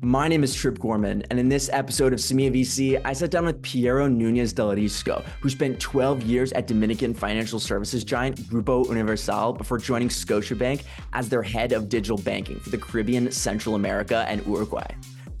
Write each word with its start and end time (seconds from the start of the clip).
My 0.00 0.26
name 0.26 0.42
is 0.42 0.54
Trip 0.54 0.78
Gorman, 0.78 1.22
and 1.30 1.38
in 1.38 1.48
this 1.48 1.68
episode 1.72 2.12
of 2.12 2.18
Semilla 2.18 2.52
VC, 2.52 3.00
I 3.04 3.12
sat 3.12 3.30
down 3.30 3.46
with 3.46 3.62
Piero 3.62 4.08
Nunez 4.08 4.52
del 4.52 4.70
Risco, 4.70 5.24
who 5.40 5.48
spent 5.48 5.78
12 5.80 6.22
years 6.22 6.52
at 6.52 6.66
Dominican 6.66 7.14
financial 7.14 7.60
services 7.60 8.04
giant 8.04 8.38
Grupo 8.48 8.88
Universal 8.88 9.52
before 9.52 9.78
joining 9.78 10.08
Scotiabank 10.08 10.82
as 11.12 11.28
their 11.28 11.42
head 11.42 11.72
of 11.72 11.88
digital 11.88 12.16
banking 12.18 12.58
for 12.58 12.70
the 12.70 12.78
Caribbean, 12.78 13.30
Central 13.30 13.74
America, 13.74 14.24
and 14.28 14.44
Uruguay. 14.46 14.86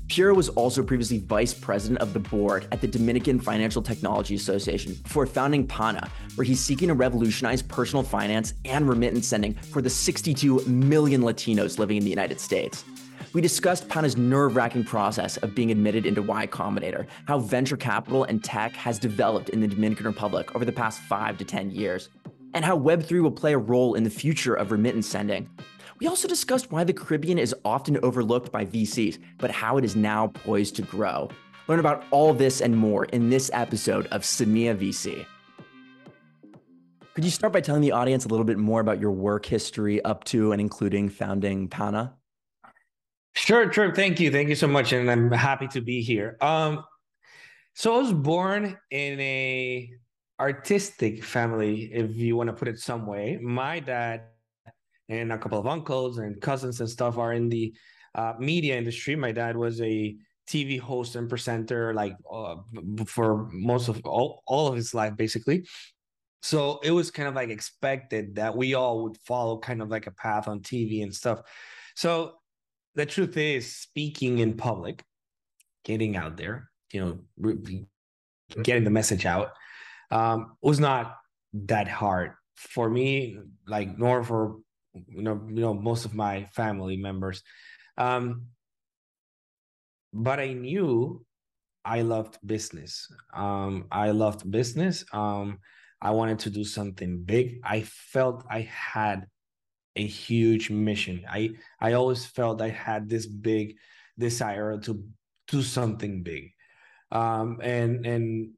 Piero 0.08 0.34
was 0.34 0.48
also 0.50 0.82
previously 0.82 1.18
vice 1.18 1.52
president 1.52 2.00
of 2.00 2.12
the 2.12 2.20
board 2.20 2.66
at 2.72 2.80
the 2.80 2.88
Dominican 2.88 3.40
Financial 3.40 3.82
Technology 3.82 4.34
Association 4.34 4.94
before 5.02 5.26
founding 5.26 5.66
Pana, 5.66 6.10
where 6.36 6.44
he's 6.44 6.60
seeking 6.60 6.88
to 6.88 6.94
revolutionize 6.94 7.62
personal 7.62 8.02
finance 8.02 8.54
and 8.64 8.88
remittance 8.88 9.26
sending 9.26 9.54
for 9.54 9.82
the 9.82 9.90
62 9.90 10.64
million 10.66 11.22
Latinos 11.22 11.78
living 11.78 11.96
in 11.96 12.04
the 12.04 12.10
United 12.10 12.40
States. 12.40 12.84
We 13.34 13.42
discussed 13.42 13.90
Pana's 13.90 14.16
nerve 14.16 14.56
wracking 14.56 14.84
process 14.84 15.36
of 15.38 15.54
being 15.54 15.70
admitted 15.70 16.06
into 16.06 16.22
Y 16.22 16.46
Combinator, 16.46 17.06
how 17.26 17.38
venture 17.38 17.76
capital 17.76 18.24
and 18.24 18.42
tech 18.42 18.72
has 18.72 18.98
developed 18.98 19.50
in 19.50 19.60
the 19.60 19.68
Dominican 19.68 20.06
Republic 20.06 20.54
over 20.54 20.64
the 20.64 20.72
past 20.72 21.00
five 21.00 21.36
to 21.36 21.44
10 21.44 21.70
years, 21.70 22.08
and 22.54 22.64
how 22.64 22.78
Web3 22.78 23.22
will 23.22 23.30
play 23.30 23.52
a 23.52 23.58
role 23.58 23.96
in 23.96 24.02
the 24.02 24.10
future 24.10 24.54
of 24.54 24.72
remittance 24.72 25.06
sending. 25.06 25.50
We 26.00 26.06
also 26.06 26.26
discussed 26.26 26.72
why 26.72 26.84
the 26.84 26.94
Caribbean 26.94 27.38
is 27.38 27.54
often 27.66 27.98
overlooked 28.02 28.50
by 28.50 28.64
VCs, 28.64 29.18
but 29.36 29.50
how 29.50 29.76
it 29.76 29.84
is 29.84 29.94
now 29.94 30.28
poised 30.28 30.76
to 30.76 30.82
grow. 30.82 31.28
Learn 31.66 31.80
about 31.80 32.04
all 32.10 32.32
this 32.32 32.62
and 32.62 32.74
more 32.74 33.04
in 33.06 33.28
this 33.28 33.50
episode 33.52 34.06
of 34.06 34.22
Semilla 34.22 34.74
VC. 34.74 35.26
Could 37.14 37.24
you 37.24 37.30
start 37.30 37.52
by 37.52 37.60
telling 37.60 37.82
the 37.82 37.92
audience 37.92 38.24
a 38.24 38.28
little 38.28 38.44
bit 38.44 38.56
more 38.56 38.80
about 38.80 39.00
your 39.00 39.10
work 39.10 39.44
history 39.44 40.02
up 40.02 40.24
to 40.24 40.52
and 40.52 40.62
including 40.62 41.10
founding 41.10 41.68
Pana? 41.68 42.14
Sure, 43.48 43.72
sure. 43.72 43.94
Thank 43.94 44.20
you. 44.20 44.30
Thank 44.30 44.50
you 44.50 44.54
so 44.54 44.68
much. 44.68 44.92
And 44.92 45.10
I'm 45.10 45.30
happy 45.30 45.68
to 45.68 45.80
be 45.80 46.02
here. 46.02 46.36
Um, 46.42 46.84
so 47.72 47.94
I 47.94 47.98
was 48.02 48.12
born 48.12 48.76
in 48.90 49.18
a 49.20 49.90
artistic 50.38 51.24
family, 51.24 51.84
if 51.90 52.14
you 52.14 52.36
want 52.36 52.48
to 52.48 52.52
put 52.52 52.68
it 52.68 52.78
some 52.78 53.06
way. 53.06 53.38
My 53.40 53.80
dad 53.80 54.24
and 55.08 55.32
a 55.32 55.38
couple 55.38 55.58
of 55.58 55.66
uncles 55.66 56.18
and 56.18 56.38
cousins 56.42 56.80
and 56.80 56.90
stuff 56.90 57.16
are 57.16 57.32
in 57.32 57.48
the 57.48 57.72
uh, 58.14 58.34
media 58.38 58.76
industry. 58.76 59.16
My 59.16 59.32
dad 59.32 59.56
was 59.56 59.80
a 59.80 60.14
TV 60.46 60.78
host 60.78 61.16
and 61.16 61.26
presenter, 61.26 61.94
like 61.94 62.16
uh, 62.30 62.56
for 63.06 63.48
most 63.50 63.88
of 63.88 64.04
all, 64.04 64.42
all 64.46 64.68
of 64.68 64.76
his 64.76 64.92
life, 64.92 65.16
basically. 65.16 65.66
So 66.42 66.80
it 66.82 66.90
was 66.90 67.10
kind 67.10 67.26
of 67.26 67.34
like 67.34 67.48
expected 67.48 68.34
that 68.34 68.54
we 68.54 68.74
all 68.74 69.04
would 69.04 69.16
follow 69.24 69.56
kind 69.58 69.80
of 69.80 69.88
like 69.88 70.06
a 70.06 70.10
path 70.10 70.48
on 70.48 70.60
TV 70.60 71.02
and 71.02 71.14
stuff. 71.14 71.40
So 71.94 72.34
the 72.94 73.06
truth 73.06 73.36
is 73.36 73.74
speaking 73.76 74.38
in 74.38 74.56
public 74.56 75.04
getting 75.84 76.16
out 76.16 76.36
there 76.36 76.70
you 76.92 77.00
know 77.00 77.54
getting 78.62 78.84
the 78.84 78.90
message 78.90 79.26
out 79.26 79.50
um, 80.10 80.56
was 80.62 80.80
not 80.80 81.16
that 81.52 81.88
hard 81.88 82.32
for 82.56 82.90
me 82.90 83.38
like 83.66 83.98
nor 83.98 84.24
for 84.24 84.56
you 84.94 85.22
know 85.22 85.40
you 85.48 85.60
know 85.60 85.74
most 85.74 86.04
of 86.04 86.14
my 86.14 86.44
family 86.52 86.96
members. 86.96 87.42
Um, 87.96 88.46
but 90.12 90.40
i 90.40 90.52
knew 90.52 91.24
i 91.84 92.02
loved 92.02 92.38
business. 92.44 93.08
Um, 93.34 93.86
i 93.90 94.10
loved 94.10 94.50
business. 94.50 95.04
Um, 95.12 95.58
i 96.00 96.10
wanted 96.10 96.40
to 96.40 96.50
do 96.50 96.64
something 96.64 97.22
big. 97.22 97.60
I 97.64 97.82
felt 97.82 98.44
i 98.50 98.60
had 98.60 99.26
a 99.98 100.06
huge 100.06 100.70
mission. 100.70 101.24
I 101.28 101.50
I 101.80 101.92
always 101.92 102.24
felt 102.24 102.62
I 102.62 102.70
had 102.70 103.08
this 103.08 103.26
big 103.26 103.76
desire 104.18 104.78
to 104.78 105.04
do 105.48 105.62
something 105.62 106.22
big. 106.22 106.52
Um, 107.10 107.58
and 107.62 108.06
and 108.06 108.50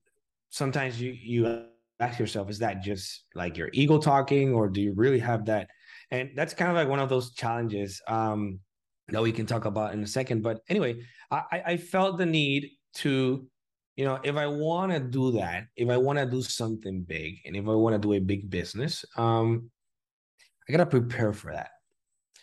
sometimes 0.50 1.00
you 1.00 1.10
you 1.12 1.64
ask 1.98 2.18
yourself, 2.18 2.50
is 2.50 2.58
that 2.58 2.82
just 2.82 3.24
like 3.34 3.56
your 3.56 3.70
ego 3.72 3.98
talking, 3.98 4.52
or 4.54 4.68
do 4.68 4.80
you 4.80 4.92
really 4.94 5.18
have 5.18 5.46
that? 5.46 5.68
And 6.10 6.30
that's 6.34 6.54
kind 6.54 6.70
of 6.70 6.76
like 6.76 6.88
one 6.88 6.98
of 6.98 7.08
those 7.08 7.32
challenges 7.32 8.00
um, 8.08 8.60
that 9.08 9.22
we 9.22 9.32
can 9.32 9.46
talk 9.46 9.64
about 9.64 9.92
in 9.94 10.02
a 10.02 10.06
second. 10.06 10.42
But 10.42 10.60
anyway, 10.68 11.02
I, 11.30 11.62
I 11.66 11.76
felt 11.76 12.18
the 12.18 12.26
need 12.26 12.70
to, 12.94 13.46
you 13.96 14.04
know, 14.04 14.18
if 14.24 14.34
I 14.36 14.46
want 14.46 14.92
to 14.92 14.98
do 14.98 15.32
that, 15.32 15.66
if 15.76 15.88
I 15.88 15.96
want 15.96 16.18
to 16.18 16.26
do 16.26 16.42
something 16.42 17.02
big, 17.02 17.36
and 17.44 17.54
if 17.54 17.68
I 17.68 17.74
want 17.74 17.94
to 17.94 18.00
do 18.00 18.14
a 18.14 18.18
big 18.18 18.50
business, 18.50 19.04
um, 19.16 19.70
I 20.70 20.72
gotta 20.72 20.86
prepare 20.86 21.32
for 21.32 21.52
that. 21.52 21.70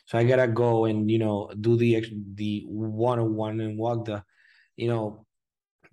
So 0.05 0.17
I 0.17 0.25
gotta 0.25 0.49
go 0.49 0.83
and 0.83 1.09
you 1.09 1.17
know 1.17 1.49
do 1.61 1.77
the 1.77 2.05
the 2.33 2.65
one 2.67 3.19
on 3.19 3.35
one 3.35 3.61
and 3.61 3.77
walk 3.77 4.03
the, 4.03 4.21
you 4.75 4.89
know, 4.89 5.25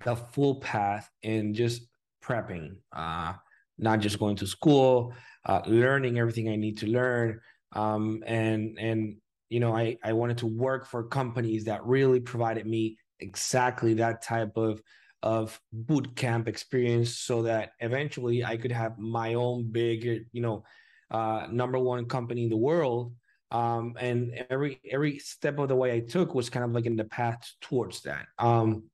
the 0.05 0.17
full 0.17 0.57
path 0.57 1.09
and 1.23 1.55
just 1.55 1.87
prepping. 2.25 2.75
Uh, 2.93 3.35
not 3.79 4.01
just 4.01 4.19
going 4.19 4.35
to 4.37 4.49
school, 4.49 5.15
uh, 5.47 5.63
learning 5.67 6.19
everything 6.19 6.49
I 6.49 6.57
need 6.57 6.79
to 6.79 6.89
learn, 6.89 7.41
um, 7.73 8.25
and 8.27 8.77
and 8.81 9.17
you 9.49 9.61
know 9.61 9.73
I 9.73 9.97
I 10.03 10.13
wanted 10.13 10.39
to 10.39 10.47
work 10.47 10.87
for 10.87 11.05
companies 11.05 11.67
that 11.67 11.87
really 11.87 12.19
provided 12.19 12.67
me 12.67 12.99
exactly 13.21 13.95
that 13.95 14.23
type 14.23 14.57
of 14.57 14.83
of 15.23 15.61
boot 15.73 16.17
camp 16.17 16.49
experience 16.49 17.17
so 17.17 17.43
that 17.43 17.71
eventually 17.79 18.45
I 18.45 18.57
could 18.57 18.73
have 18.73 18.99
my 18.99 19.35
own 19.35 19.71
big 19.71 20.27
you 20.33 20.43
know 20.43 20.65
uh, 21.15 21.47
number 21.51 21.79
one 21.79 22.07
company 22.07 22.43
in 22.45 22.51
the 22.51 22.57
world. 22.57 23.15
Um, 23.51 23.95
and 24.01 24.19
every 24.51 24.81
every 24.91 25.21
step 25.21 25.59
of 25.61 25.69
the 25.69 25.77
way 25.77 25.93
I 25.95 26.01
took 26.01 26.35
was 26.35 26.51
kind 26.51 26.65
of 26.65 26.73
like 26.73 26.87
in 26.87 26.97
the 26.97 27.05
path 27.05 27.41
towards 27.61 28.03
that. 28.03 28.27
Um, 28.39 28.91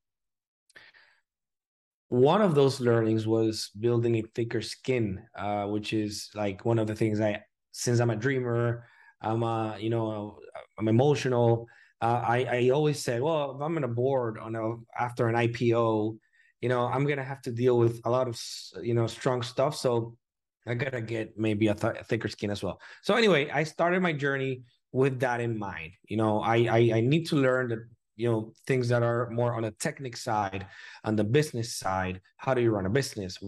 one 2.11 2.43
of 2.43 2.55
those 2.55 2.81
learnings 2.81 3.27
was 3.27 3.71
building 3.79 4.17
a 4.17 4.23
thicker 4.35 4.61
skin, 4.61 5.23
uh, 5.35 5.65
which 5.67 5.93
is 5.95 6.29
like 6.35 6.65
one 6.65 6.79
of 6.79 6.89
the 6.89 6.95
things 6.95 7.21
I, 7.21 7.41
since 7.73 8.01
I'm 8.01 8.11
a 8.11 8.17
dreamer, 8.17 8.85
I'm 9.23 9.43
a, 9.43 9.77
you 9.79 9.91
know, 9.91 10.41
I'm 10.79 10.89
emotional. 10.89 11.69
Uh, 12.03 12.21
I, 12.27 12.39
I 12.45 12.71
always 12.71 12.99
said, 12.99 13.23
well, 13.23 13.55
if 13.55 13.63
I'm 13.63 13.77
in 13.77 13.85
a 13.85 13.89
board 14.03 14.39
on 14.39 14.57
a, 14.57 14.75
after 14.99 15.29
an 15.29 15.37
IPO, 15.37 16.19
you 16.61 16.69
know, 16.69 16.85
I'm 16.87 17.07
to 17.07 17.23
have 17.23 17.43
to 17.43 17.53
deal 17.53 17.79
with 17.79 18.01
a 18.05 18.11
lot 18.11 18.27
of, 18.29 18.39
you 18.83 18.95
know, 18.95 19.07
strong 19.07 19.41
stuff. 19.43 19.77
So 19.77 20.17
I 20.67 20.75
gotta 20.75 21.01
get 21.01 21.39
maybe 21.39 21.69
a, 21.69 21.75
th- 21.75 21.97
a 22.01 22.05
thicker 22.05 22.29
skin 22.29 22.51
as 22.51 22.63
well. 22.63 22.81
So 23.03 23.15
anyway, 23.15 23.51
I 23.51 23.65
started 23.65 24.03
my 24.03 24.13
journey 24.13 24.63
with 24.93 25.21
that 25.21 25.41
in 25.41 25.59
mind. 25.59 25.93
You 26.09 26.17
know, 26.17 26.41
I, 26.41 26.57
I 26.71 26.79
I 26.97 27.01
need 27.01 27.27
to 27.29 27.37
learn 27.37 27.69
that 27.69 27.79
you 28.17 28.31
know 28.31 28.53
things 28.67 28.89
that 28.89 29.03
are 29.03 29.31
more 29.31 29.55
on 29.55 29.63
the 29.63 29.71
technical 29.73 30.19
side, 30.19 30.67
on 31.05 31.17
the 31.17 31.25
business 31.25 31.75
side. 31.75 32.21
How 32.37 32.55
do 32.55 32.61
you 32.61 32.71
run 32.71 32.87
a 32.87 32.91
business? 32.91 33.39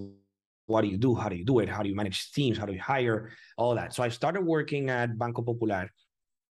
What 0.67 0.83
do 0.83 0.89
you 0.89 0.97
do? 0.97 1.15
How 1.15 1.29
do 1.29 1.37
you 1.37 1.45
do 1.45 1.59
it? 1.59 1.69
How 1.69 1.83
do 1.83 1.89
you 1.89 1.97
manage 1.97 2.33
teams? 2.33 2.57
How 2.57 2.67
do 2.67 2.73
you 2.73 2.81
hire? 2.81 3.31
All 3.59 3.75
that. 3.75 3.93
So 3.95 4.03
I 4.03 4.09
started 4.09 4.43
working 4.43 4.89
at 4.89 5.19
Banco 5.19 5.43
Popular. 5.43 5.91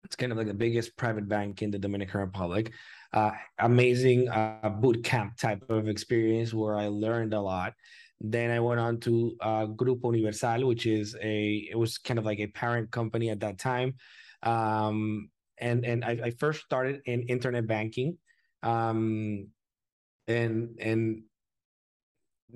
It's 0.04 0.16
kind 0.16 0.32
of 0.32 0.38
like 0.38 0.48
the 0.48 0.54
biggest 0.54 0.98
private 0.98 1.28
bank 1.28 1.62
in 1.62 1.72
the 1.72 1.80
Dominican 1.80 2.20
Republic. 2.22 2.72
Uh, 3.14 3.32
amazing 3.60 4.30
uh, 4.30 4.70
boot 4.70 5.04
camp 5.04 5.38
type 5.38 5.64
of 5.70 5.88
experience 5.88 6.54
where 6.54 6.76
I 6.76 6.88
learned 6.88 7.34
a 7.34 7.42
lot. 7.42 7.74
Then 8.22 8.52
I 8.52 8.60
went 8.60 8.80
on 8.80 9.00
to 9.02 9.36
uh, 9.40 9.66
Grupo 9.68 10.14
Universal, 10.16 10.68
which 10.68 10.86
is 10.86 11.16
a 11.22 11.68
it 11.72 11.78
was 11.78 11.98
kind 11.98 12.20
of 12.20 12.26
like 12.26 12.40
a 12.40 12.48
parent 12.48 12.92
company 12.92 13.30
at 13.30 13.40
that 13.40 13.58
time, 13.58 13.96
um, 14.44 15.30
and 15.58 15.86
and 15.86 16.04
I, 16.04 16.20
I, 16.26 16.32
first 16.32 16.66
started 16.66 17.02
in 17.06 17.24
internet 17.24 17.66
banking, 17.66 18.18
um, 18.62 19.48
and 20.28 20.78
and 20.82 21.24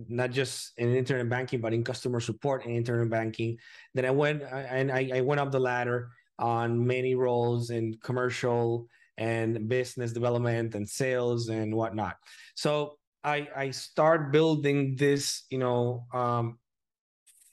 not 0.10 0.32
just 0.32 0.74
in 0.78 0.96
internet 0.96 1.30
banking, 1.30 1.62
but 1.62 1.74
in 1.74 1.84
customer 1.84 2.20
support 2.20 2.66
and 2.66 2.76
internet 2.76 3.10
banking. 3.10 3.58
Then 3.94 4.06
I 4.06 4.12
went 4.12 4.42
and 4.44 4.92
I, 4.92 5.12
I 5.16 5.22
went 5.22 5.40
up 5.40 5.52
the 5.52 5.60
ladder 5.60 6.10
on 6.40 6.86
many 6.86 7.16
roles 7.16 7.70
in 7.70 7.96
commercial 8.04 8.88
and 9.18 9.70
business 9.70 10.12
development 10.12 10.76
and 10.76 10.88
sales 10.90 11.50
and 11.50 11.74
whatnot. 11.74 12.18
So 12.56 12.98
I 13.24 13.48
I 13.56 13.72
start 13.72 14.32
building 14.32 14.96
this, 14.96 15.44
you 15.50 15.58
know, 15.58 16.06
um, 16.14 16.60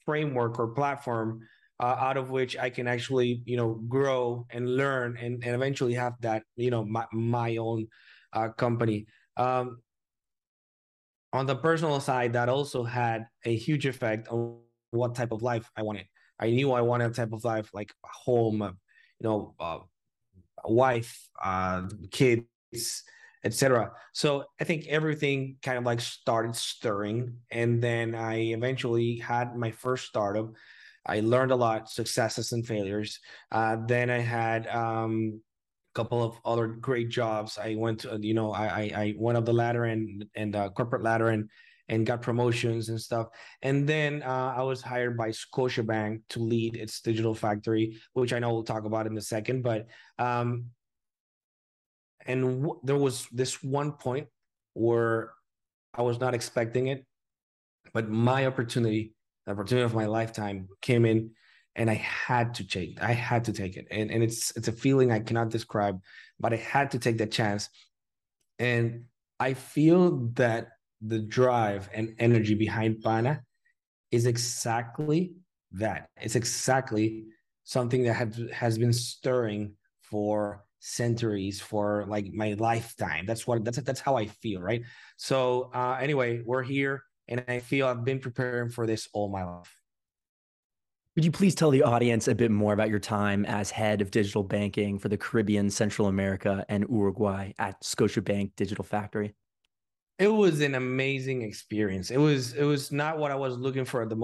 framework 0.05 0.58
or 0.58 0.69
platform 0.69 1.46
uh, 1.81 1.96
out 1.99 2.17
of 2.17 2.31
which 2.31 2.56
I 2.58 2.70
can 2.70 2.87
actually, 2.87 3.43
you 3.46 3.56
know, 3.56 3.75
grow 3.88 4.46
and 4.50 4.76
learn 4.76 5.17
and, 5.17 5.43
and 5.43 5.55
eventually 5.55 5.94
have 5.94 6.14
that, 6.20 6.43
you 6.56 6.70
know, 6.70 6.84
my, 6.84 7.06
my 7.12 7.56
own 7.56 7.87
uh, 8.32 8.50
company. 8.50 9.06
Um, 9.37 9.82
on 11.32 11.46
the 11.46 11.56
personal 11.56 12.00
side, 12.00 12.32
that 12.32 12.49
also 12.49 12.82
had 12.82 13.26
a 13.44 13.55
huge 13.55 13.87
effect 13.87 14.28
on 14.28 14.58
what 14.90 15.14
type 15.14 15.32
of 15.32 15.43
life 15.43 15.70
I 15.76 15.82
wanted. 15.82 16.06
I 16.38 16.50
knew 16.50 16.73
I 16.73 16.81
wanted 16.81 17.11
a 17.11 17.14
type 17.14 17.32
of 17.32 17.44
life 17.44 17.70
like 17.73 17.93
home, 18.02 18.61
you 18.61 19.28
know, 19.28 19.55
uh, 19.61 19.78
wife, 20.64 21.28
uh, 21.43 21.88
kids, 22.11 23.05
etc. 23.44 23.92
So 24.12 24.44
I 24.60 24.64
think 24.64 24.87
everything 24.88 25.56
kind 25.62 25.78
of 25.78 25.84
like 25.84 26.00
started 26.00 26.56
stirring, 26.56 27.34
and 27.50 27.82
then 27.82 28.14
I 28.14 28.37
eventually 28.52 29.16
had 29.16 29.56
my 29.56 29.70
first 29.70 30.06
startup. 30.06 30.52
I 31.06 31.20
learned 31.20 31.50
a 31.50 31.56
lot, 31.56 31.88
successes 31.90 32.52
and 32.52 32.66
failures. 32.66 33.19
Uh, 33.50 33.76
then 33.87 34.10
I 34.10 34.19
had 34.19 34.66
um, 34.69 35.40
a 35.92 35.94
couple 35.94 36.22
of 36.22 36.38
other 36.44 36.69
great 36.69 37.08
jobs. 37.08 37.58
I 37.58 37.75
went 37.76 38.00
to, 38.00 38.19
you 38.20 38.34
know, 38.34 38.52
I 38.52 38.66
I, 38.66 38.82
I 38.94 39.14
went 39.16 39.38
up 39.38 39.46
the 39.46 39.52
ladder 39.52 39.84
and 39.84 40.25
and 40.34 40.54
uh, 40.54 40.69
corporate 40.70 41.02
ladder 41.02 41.28
and 41.28 41.48
and 41.90 42.06
got 42.06 42.22
promotions 42.22 42.88
and 42.88 43.00
stuff. 43.00 43.26
And 43.62 43.87
then 43.87 44.22
uh, 44.22 44.54
I 44.56 44.62
was 44.62 44.81
hired 44.81 45.16
by 45.19 45.31
Scotiabank 45.31 46.22
to 46.31 46.38
lead 46.38 46.76
its 46.76 47.00
digital 47.00 47.34
factory, 47.34 47.98
which 48.12 48.32
I 48.32 48.38
know 48.38 48.52
we'll 48.54 48.62
talk 48.62 48.84
about 48.84 49.08
in 49.08 49.19
a 49.19 49.20
second. 49.20 49.62
But 49.62 49.88
um, 50.16 50.66
and 52.30 52.62
w- 52.62 52.80
there 52.84 52.96
was 52.96 53.26
this 53.32 53.62
one 53.62 53.92
point 53.92 54.28
where 54.74 55.32
I 55.94 56.02
was 56.02 56.20
not 56.20 56.34
expecting 56.34 56.86
it, 56.86 57.04
but 57.92 58.08
my 58.08 58.46
opportunity, 58.46 59.14
the 59.44 59.52
opportunity 59.52 59.84
of 59.84 59.94
my 59.94 60.06
lifetime, 60.06 60.68
came 60.80 61.04
in, 61.04 61.30
and 61.74 61.90
I 61.90 61.94
had 61.94 62.54
to 62.54 62.66
take. 62.66 63.02
I 63.02 63.12
had 63.12 63.44
to 63.44 63.52
take 63.52 63.76
it, 63.76 63.86
and 63.90 64.10
and 64.10 64.22
it's 64.22 64.56
it's 64.56 64.68
a 64.68 64.72
feeling 64.72 65.10
I 65.10 65.20
cannot 65.20 65.50
describe, 65.50 66.00
but 66.38 66.52
I 66.52 66.56
had 66.56 66.90
to 66.92 66.98
take 66.98 67.18
that 67.18 67.32
chance, 67.32 67.68
and 68.58 69.04
I 69.38 69.54
feel 69.54 70.28
that 70.34 70.68
the 71.00 71.18
drive 71.18 71.88
and 71.92 72.14
energy 72.18 72.54
behind 72.54 73.02
Pana 73.02 73.42
is 74.10 74.26
exactly 74.26 75.34
that. 75.72 76.08
It's 76.20 76.36
exactly 76.36 77.24
something 77.64 78.04
that 78.04 78.14
has 78.14 78.40
has 78.52 78.78
been 78.78 78.92
stirring 78.92 79.74
for 80.02 80.64
centuries, 80.80 81.60
for 81.60 82.04
like 82.08 82.32
my 82.32 82.54
lifetime. 82.54 83.26
That's 83.26 83.46
what 83.46 83.64
that's 83.64 83.78
that's 83.78 84.00
how 84.00 84.16
I 84.16 84.26
feel, 84.26 84.60
right? 84.60 84.82
So 85.16 85.70
uh, 85.72 85.98
anyway, 86.00 86.42
we're 86.44 86.62
here, 86.62 87.04
and 87.28 87.44
I 87.48 87.60
feel 87.60 87.86
I've 87.86 88.04
been 88.04 88.18
preparing 88.18 88.70
for 88.70 88.86
this 88.86 89.08
all 89.12 89.30
my 89.30 89.44
life. 89.44 89.72
Could 91.14 91.24
you 91.24 91.32
please 91.32 91.54
tell 91.54 91.70
the 91.70 91.82
audience 91.82 92.28
a 92.28 92.34
bit 92.34 92.50
more 92.50 92.72
about 92.72 92.88
your 92.88 93.00
time 93.00 93.44
as 93.44 93.70
head 93.70 94.00
of 94.00 94.10
digital 94.10 94.42
banking 94.42 94.98
for 94.98 95.08
the 95.08 95.16
Caribbean, 95.16 95.68
Central 95.68 96.08
America, 96.08 96.64
and 96.68 96.86
Uruguay 96.88 97.52
at 97.58 97.82
Scotiabank 97.82 98.52
Digital 98.56 98.84
Factory? 98.84 99.34
it 100.20 100.28
was 100.28 100.60
an 100.60 100.74
amazing 100.74 101.40
experience. 101.42 102.10
It 102.10 102.18
was 102.18 102.52
it 102.52 102.62
was 102.62 102.92
not 102.92 103.18
what 103.18 103.30
I 103.30 103.34
was 103.34 103.56
looking 103.56 103.86
for 103.86 104.02
at 104.02 104.10
the 104.10 104.16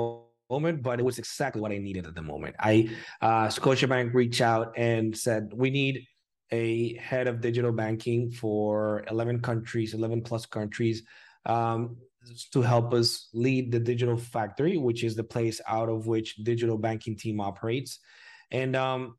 moment, 0.50 0.82
but 0.82 1.00
it 1.00 1.02
was 1.02 1.18
exactly 1.18 1.62
what 1.62 1.72
I 1.72 1.78
needed 1.78 2.06
at 2.06 2.14
the 2.14 2.22
moment. 2.22 2.54
I 2.60 2.90
uh, 3.22 3.46
Scotiabank 3.46 4.12
reached 4.12 4.42
out 4.42 4.74
and 4.76 5.16
said 5.16 5.52
we 5.54 5.70
need 5.70 6.06
a 6.50 6.96
head 6.96 7.26
of 7.26 7.40
digital 7.40 7.72
banking 7.72 8.30
for 8.30 9.04
11 9.10 9.40
countries, 9.40 9.94
11 9.94 10.22
plus 10.22 10.46
countries, 10.46 11.02
um, 11.44 11.96
to 12.52 12.62
help 12.62 12.92
us 12.92 13.28
lead 13.34 13.70
the 13.70 13.78
digital 13.78 14.16
factory, 14.16 14.76
which 14.76 15.04
is 15.04 15.14
the 15.14 15.24
place 15.24 15.60
out 15.68 15.88
of 15.88 16.06
which 16.06 16.36
digital 16.36 16.76
banking 16.76 17.16
team 17.16 17.40
operates. 17.40 18.00
And 18.50 18.74
um, 18.76 19.16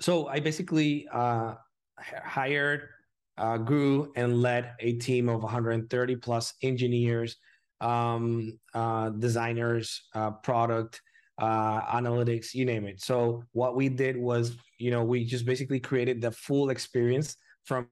so 0.00 0.26
I 0.28 0.40
basically 0.40 1.06
uh, 1.12 1.54
hired 1.98 2.88
uh, 3.36 3.56
grew 3.56 4.12
and 4.16 4.42
led 4.42 4.72
a 4.80 4.94
team 4.94 5.28
of 5.28 5.42
130 5.42 6.16
plus 6.16 6.54
engineers, 6.62 7.36
um, 7.80 8.58
uh, 8.74 9.10
designers, 9.10 10.02
uh, 10.14 10.32
product, 10.32 11.00
uh, 11.38 11.82
analytics, 11.96 12.52
you 12.52 12.64
name 12.64 12.84
it. 12.86 13.00
So 13.00 13.44
what 13.52 13.76
we 13.76 13.88
did 13.88 14.16
was, 14.16 14.56
you 14.78 14.90
know, 14.90 15.04
we 15.04 15.24
just 15.24 15.44
basically 15.44 15.80
created 15.80 16.20
the 16.20 16.30
full 16.30 16.70
experience 16.70 17.36
from 17.64 17.88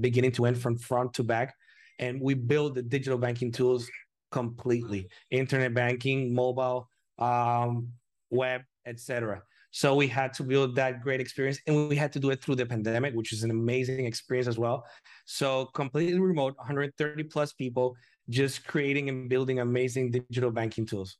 beginning 0.00 0.32
to 0.32 0.46
end, 0.46 0.60
from 0.60 0.76
front 0.78 1.14
to 1.14 1.24
back, 1.24 1.54
and 1.98 2.20
we 2.20 2.34
built 2.34 2.74
the 2.74 2.82
digital 2.82 3.18
banking 3.18 3.52
tools 3.52 3.88
completely: 4.30 5.08
internet 5.30 5.74
banking, 5.74 6.34
mobile, 6.34 6.88
um, 7.18 7.88
web, 8.30 8.62
etc. 8.86 9.42
So 9.72 9.94
we 9.94 10.08
had 10.08 10.32
to 10.34 10.42
build 10.42 10.74
that 10.76 11.00
great 11.00 11.20
experience 11.20 11.60
and 11.66 11.88
we 11.88 11.94
had 11.94 12.12
to 12.14 12.18
do 12.18 12.30
it 12.30 12.42
through 12.42 12.56
the 12.56 12.66
pandemic, 12.66 13.14
which 13.14 13.32
is 13.32 13.44
an 13.44 13.50
amazing 13.50 14.04
experience 14.04 14.48
as 14.48 14.58
well. 14.58 14.84
So 15.26 15.66
completely 15.66 16.18
remote, 16.18 16.56
130 16.56 17.22
plus 17.24 17.52
people 17.52 17.94
just 18.28 18.66
creating 18.66 19.08
and 19.08 19.28
building 19.28 19.60
amazing 19.60 20.10
digital 20.10 20.50
banking 20.50 20.86
tools. 20.86 21.18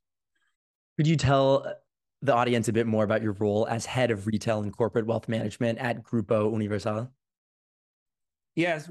Could 0.97 1.07
you 1.07 1.17
tell 1.17 1.73
the 2.22 2.34
audience 2.34 2.69
a 2.69 2.72
bit 2.72 2.87
more 2.87 3.05
about 3.05 3.22
your 3.22 3.32
role 3.32 3.67
as 3.69 3.87
head 3.87 4.11
of 4.11 4.26
retail 4.26 4.62
and 4.62 4.76
corporate 4.76 5.06
wealth 5.06 5.28
management 5.28 5.78
at 5.78 6.02
Grupo 6.02 6.52
Universal? 6.52 7.11
Yes, 8.56 8.88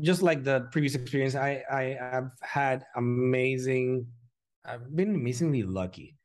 just 0.00 0.22
like 0.22 0.42
the 0.42 0.66
previous 0.72 0.94
experience, 0.94 1.34
I 1.34 1.62
I 1.70 1.96
have 2.00 2.30
had 2.40 2.84
amazing. 2.96 4.06
I've 4.64 4.96
been 4.96 5.14
amazingly 5.14 5.62
lucky 5.62 6.16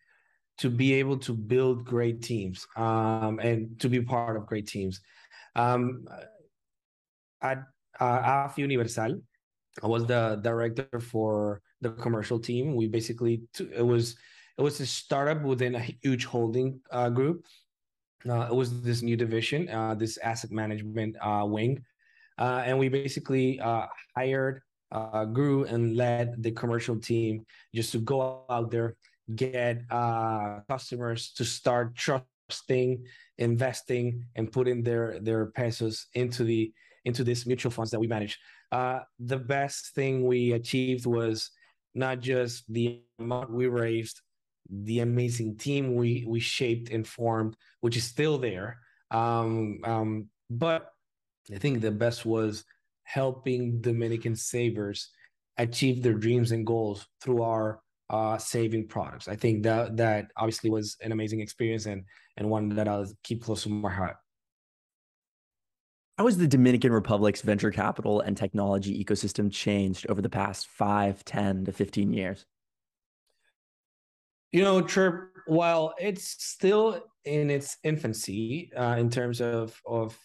to 0.60 0.70
be 0.70 0.94
able 0.94 1.18
to 1.18 1.34
build 1.34 1.86
great 1.86 2.22
teams 2.22 2.66
um, 2.76 3.40
and 3.40 3.80
to 3.80 3.90
be 3.90 4.02
part 4.02 4.36
of 4.36 4.46
great 4.46 4.68
teams. 4.68 5.02
Um, 5.56 6.06
at 7.42 7.64
uh, 8.00 8.46
AF 8.46 8.58
Universal, 8.58 9.22
I 9.84 9.88
was 9.88 10.06
the 10.06 10.40
director 10.42 11.00
for 11.00 11.62
the 11.82 11.92
commercial 11.92 12.40
team. 12.40 12.76
We 12.76 12.88
basically 12.88 13.44
it 13.60 13.86
was 13.86 14.16
it 14.60 14.62
was 14.62 14.82
a 14.82 14.86
startup 14.86 15.42
within 15.44 15.76
a 15.76 15.80
huge 16.04 16.26
holding 16.26 16.82
uh, 16.92 17.10
group. 17.10 17.46
Uh, 18.30 18.48
it 18.52 18.54
was 18.54 18.82
this 18.82 19.02
new 19.02 19.16
division, 19.16 19.70
uh, 19.70 19.96
this 19.96 20.18
asset 20.18 20.52
management 20.52 21.16
uh, 21.22 21.46
wing, 21.48 21.82
uh, 22.38 22.62
and 22.66 22.78
we 22.78 22.90
basically 22.90 23.58
hired, 24.18 24.62
grew, 25.32 25.64
and 25.64 25.96
led 25.96 26.44
the 26.44 26.52
commercial 26.52 27.00
team 27.00 27.46
just 27.74 27.94
to 27.94 28.00
go 28.00 28.44
out 28.50 28.70
there 28.70 28.98
get 29.36 29.88
customers 30.68 31.32
to 31.32 31.46
start 31.46 31.96
trusting, 31.96 33.02
investing, 33.38 34.26
and 34.36 34.52
putting 34.52 34.84
their 34.84 35.20
their 35.22 35.46
pesos 35.52 36.08
into 36.16 36.44
the 36.44 36.74
into 37.06 37.24
these 37.24 37.46
mutual 37.46 37.72
funds 37.72 37.92
that 37.92 38.00
we 38.00 38.08
manage. 38.08 38.38
Uh, 38.74 39.00
the 39.20 39.38
best 39.38 39.96
thing 39.96 40.28
we 40.28 40.52
achieved 40.52 41.06
was 41.06 41.52
not 41.96 42.20
just 42.20 42.66
the 42.72 43.02
amount 43.20 43.50
we 43.50 43.68
raised, 43.68 44.22
the 44.70 45.00
amazing 45.00 45.58
team 45.58 45.96
we 45.96 46.26
we 46.28 46.40
shaped 46.40 46.90
and 46.90 47.08
formed, 47.08 47.56
which 47.82 47.98
is 47.98 48.04
still 48.04 48.38
there. 48.38 48.80
Um, 49.12 49.80
um, 49.84 50.30
but 50.50 50.92
I 51.54 51.58
think 51.58 51.82
the 51.82 51.92
best 51.92 52.26
was 52.26 52.64
helping 53.04 53.82
Dominican 53.82 54.36
savers 54.36 55.10
achieve 55.58 56.04
their 56.04 56.14
dreams 56.14 56.52
and 56.52 56.66
goals 56.66 57.08
through 57.22 57.42
our 57.42 57.82
uh, 58.10 58.38
saving 58.38 58.88
products. 58.88 59.28
I 59.28 59.36
think 59.36 59.64
that 59.64 59.98
that 59.98 60.32
obviously 60.38 60.70
was 60.70 60.98
an 61.02 61.12
amazing 61.12 61.42
experience 61.42 61.86
and 61.86 62.04
and 62.38 62.50
one 62.50 62.70
that 62.70 62.88
I'll 62.88 63.08
keep 63.24 63.44
close 63.44 63.64
to 63.64 63.70
my 63.70 63.92
heart. 63.92 64.16
How 66.18 66.26
has 66.26 66.38
the 66.38 66.48
Dominican 66.48 66.92
Republic's 66.92 67.42
venture 67.42 67.72
capital 67.72 68.20
and 68.20 68.36
technology 68.36 69.02
ecosystem 69.02 69.50
changed 69.50 70.06
over 70.10 70.22
the 70.22 70.30
past 70.30 70.68
5, 70.68 71.24
10 71.24 71.66
to 71.66 71.72
15 71.72 72.12
years? 72.12 72.46
You 74.52 74.64
know, 74.64 74.82
Trip, 74.82 75.14
while 75.46 75.94
it's 76.00 76.44
still 76.44 77.02
in 77.26 77.50
its 77.50 77.78
infancy 77.84 78.72
uh, 78.76 78.96
in 78.98 79.10
terms 79.10 79.42
of 79.42 79.80
of 79.86 80.18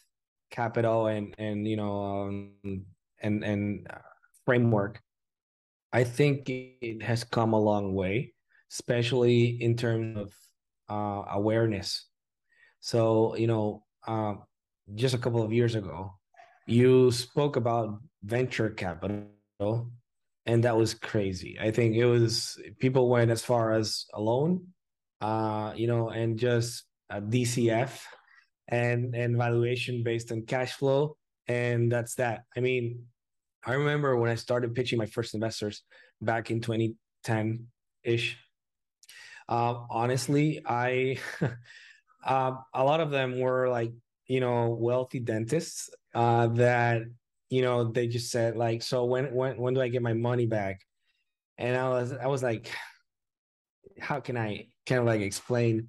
capital 0.50 1.06
and 1.08 1.34
and 1.38 1.66
you 1.66 1.76
know 1.76 2.04
um, 2.04 2.84
and 3.20 3.44
and 3.44 3.86
uh, 3.90 3.98
framework, 4.46 5.00
I 5.92 6.04
think 6.04 6.48
it 6.48 7.02
has 7.02 7.24
come 7.24 7.52
a 7.52 7.60
long 7.60 7.94
way, 7.94 8.34
especially 8.72 9.60
in 9.62 9.76
terms 9.76 10.16
of 10.18 10.32
uh, 10.88 11.24
awareness. 11.32 12.06
So, 12.80 13.36
you 13.36 13.46
know, 13.46 13.84
uh, 14.06 14.34
just 14.94 15.14
a 15.14 15.18
couple 15.18 15.42
of 15.42 15.52
years 15.52 15.74
ago, 15.74 16.12
you 16.66 17.10
spoke 17.12 17.56
about 17.56 18.00
venture 18.22 18.70
capital, 18.70 19.90
and 20.46 20.64
that 20.64 20.76
was 20.76 20.94
crazy. 20.94 21.58
I 21.60 21.70
think 21.70 21.96
it 21.96 22.06
was 22.06 22.60
people 22.78 23.08
went 23.08 23.30
as 23.30 23.42
far 23.42 23.72
as 23.72 24.06
alone, 24.12 24.68
uh, 25.20 25.72
you 25.74 25.86
know, 25.86 26.10
and 26.10 26.38
just 26.38 26.84
a 27.10 27.20
DCF 27.20 28.00
and 28.68 29.14
and 29.14 29.36
valuation 29.36 30.02
based 30.02 30.32
on 30.32 30.42
cash 30.42 30.72
flow, 30.72 31.16
and 31.48 31.90
that's 31.90 32.16
that. 32.16 32.44
I 32.56 32.60
mean, 32.60 33.04
I 33.64 33.74
remember 33.74 34.16
when 34.16 34.30
I 34.30 34.34
started 34.34 34.74
pitching 34.74 34.98
my 34.98 35.06
first 35.06 35.34
investors 35.34 35.82
back 36.20 36.50
in 36.50 36.60
2010 36.60 37.66
ish. 38.02 38.36
Uh, 39.48 39.84
honestly, 39.90 40.62
I 40.66 41.18
uh, 42.24 42.52
a 42.74 42.84
lot 42.84 43.00
of 43.00 43.10
them 43.10 43.40
were 43.40 43.68
like 43.68 43.92
you 44.26 44.40
know 44.40 44.76
wealthy 44.78 45.20
dentists 45.20 45.88
uh, 46.14 46.48
that 46.48 47.02
you 47.54 47.62
know 47.62 47.84
they 47.84 48.06
just 48.06 48.30
said 48.30 48.56
like, 48.56 48.82
so 48.82 49.04
when 49.04 49.32
when 49.34 49.56
when 49.56 49.74
do 49.74 49.80
I 49.80 49.88
get 49.88 50.02
my 50.02 50.12
money 50.12 50.46
back? 50.46 50.80
And 51.58 51.76
I 51.76 51.88
was 51.88 52.12
I 52.12 52.26
was 52.26 52.42
like, 52.42 52.70
how 54.00 54.20
can 54.20 54.36
I 54.36 54.66
kind 54.86 55.00
of 55.00 55.06
like 55.06 55.20
explain 55.20 55.88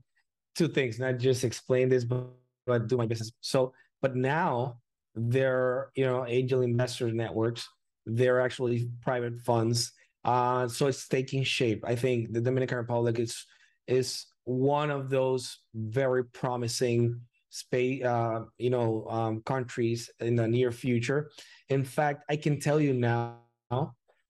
two 0.56 0.68
things, 0.68 1.00
not 1.00 1.18
just 1.18 1.44
explain 1.44 1.90
this, 1.90 2.06
but, 2.06 2.28
but 2.66 2.88
do 2.88 2.98
my 2.98 3.06
business. 3.06 3.32
So, 3.42 3.74
but 4.02 4.16
now 4.16 4.78
they're 5.16 5.90
you 5.96 6.06
know 6.06 6.26
angel 6.28 6.62
investor 6.62 7.12
networks 7.12 7.68
they're 8.06 8.42
actually 8.42 8.90
private 9.02 9.40
funds 9.42 9.94
uh, 10.26 10.68
so 10.68 10.88
it's 10.88 11.08
taking 11.08 11.44
shape 11.44 11.84
i 11.88 11.96
think 11.96 12.34
the 12.34 12.42
dominican 12.42 12.78
republic 12.78 13.18
is 13.18 13.46
is 13.88 14.26
one 14.44 14.92
of 14.92 15.10
those 15.10 15.60
very 15.74 16.26
promising 16.26 17.20
space, 17.56 18.04
uh, 18.04 18.42
you 18.58 18.70
know, 18.70 19.08
um, 19.10 19.42
countries 19.42 20.10
in 20.20 20.36
the 20.36 20.48
near 20.48 20.72
future. 20.72 21.32
In 21.70 21.84
fact, 21.84 22.26
I 22.30 22.36
can 22.36 22.60
tell 22.60 22.80
you 22.82 22.94
now 22.94 23.40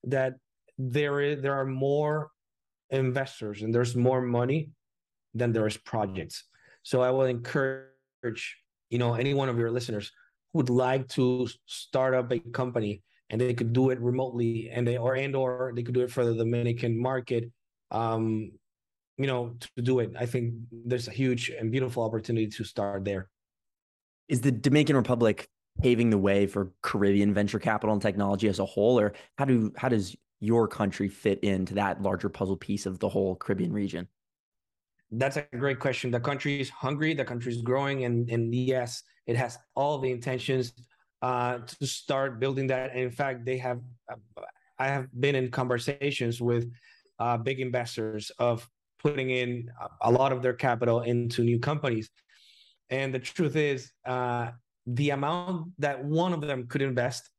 that 0.04 0.36
there 0.78 1.22
is 1.22 1.42
there 1.42 1.54
are 1.54 1.66
more 1.66 2.30
investors 2.92 3.64
and 3.64 3.74
there's 3.74 3.96
more 3.96 4.22
money 4.22 4.70
than 5.34 5.52
there 5.52 5.66
is 5.66 5.78
projects. 5.78 6.44
So 6.84 7.02
I 7.02 7.10
will 7.10 7.26
encourage, 7.26 8.58
you 8.92 9.00
know, 9.00 9.16
any 9.16 9.34
one 9.34 9.50
of 9.50 9.58
your 9.58 9.72
listeners 9.72 10.12
who 10.54 10.60
would 10.60 10.70
like 10.70 11.08
to 11.18 11.48
start 11.66 12.14
up 12.14 12.32
a 12.32 12.40
company 12.40 13.02
and 13.32 13.42
they 13.42 13.56
could 13.56 13.74
do 13.74 13.90
it 13.90 14.00
remotely 14.00 14.70
and 14.70 14.88
they 14.88 14.98
or 14.98 15.16
and 15.16 15.36
or 15.36 15.74
they 15.76 15.82
could 15.82 15.96
do 15.96 16.02
it 16.02 16.12
for 16.12 16.24
the 16.26 16.36
Dominican 16.36 16.94
market. 16.96 17.52
Um, 17.90 18.52
you 19.18 19.28
know, 19.28 19.56
to 19.76 19.82
do 19.82 20.00
it. 20.00 20.12
I 20.20 20.26
think 20.26 20.54
there's 20.72 21.08
a 21.08 21.12
huge 21.12 21.50
and 21.50 21.72
beautiful 21.72 22.04
opportunity 22.04 22.48
to 22.48 22.64
start 22.64 23.06
there. 23.06 23.30
Is 24.28 24.42
the 24.42 24.52
Dominican 24.52 24.96
Republic 24.96 25.48
paving 25.82 26.10
the 26.10 26.18
way 26.18 26.48
for 26.48 26.72
Caribbean 26.82 27.34
venture 27.34 27.60
capital 27.60 27.94
and 27.94 28.02
technology 28.02 28.48
as 28.48 28.60
a 28.60 28.66
whole, 28.66 29.00
or 29.00 29.14
how 29.38 29.46
do 29.46 29.72
how 29.78 29.90
does 29.90 30.16
your 30.40 30.68
country 30.68 31.08
fit 31.08 31.40
into 31.44 31.76
that 31.76 32.02
larger 32.02 32.30
puzzle 32.30 32.58
piece 32.58 32.86
of 32.86 33.00
the 33.00 33.10
whole 33.10 33.36
Caribbean 33.36 33.72
region? 33.72 34.08
That's 35.12 35.38
a 35.38 35.46
great 35.56 35.80
question. 35.80 36.12
The 36.12 36.20
country 36.20 36.60
is 36.60 36.70
hungry. 36.70 37.14
The 37.14 37.26
country 37.26 37.54
is 37.54 37.62
growing, 37.62 38.06
and 38.06 38.30
and 38.30 38.54
yes, 38.54 39.04
it 39.28 39.36
has 39.38 39.58
all 39.76 40.00
the 40.00 40.12
intentions 40.12 40.74
uh, 41.22 41.60
to 41.60 41.88
start 41.88 42.40
building 42.40 42.68
that. 42.68 42.92
And 42.92 43.02
in 43.02 43.12
fact, 43.12 43.46
they 43.46 43.58
have. 43.60 43.80
I 44.78 44.88
have 44.88 45.08
been 45.18 45.36
in 45.36 45.52
conversations 45.52 46.42
with 46.42 46.70
uh, 47.20 47.38
big 47.38 47.62
investors 47.62 48.30
of 48.40 48.70
putting 49.06 49.30
in 49.30 49.70
a 50.02 50.12
lot 50.12 50.32
of 50.32 50.42
their 50.42 50.54
capital 50.54 51.02
into 51.02 51.44
new 51.44 51.60
companies. 51.60 52.10
And 52.90 53.14
the 53.14 53.20
truth 53.20 53.56
is, 53.56 53.92
uh, 54.08 54.50
the 54.88 55.12
amount 55.12 55.74
that 55.78 56.04
one 56.04 56.34
of 56.34 56.42
them 56.42 56.66
could 56.68 56.82
invest, 56.82 57.30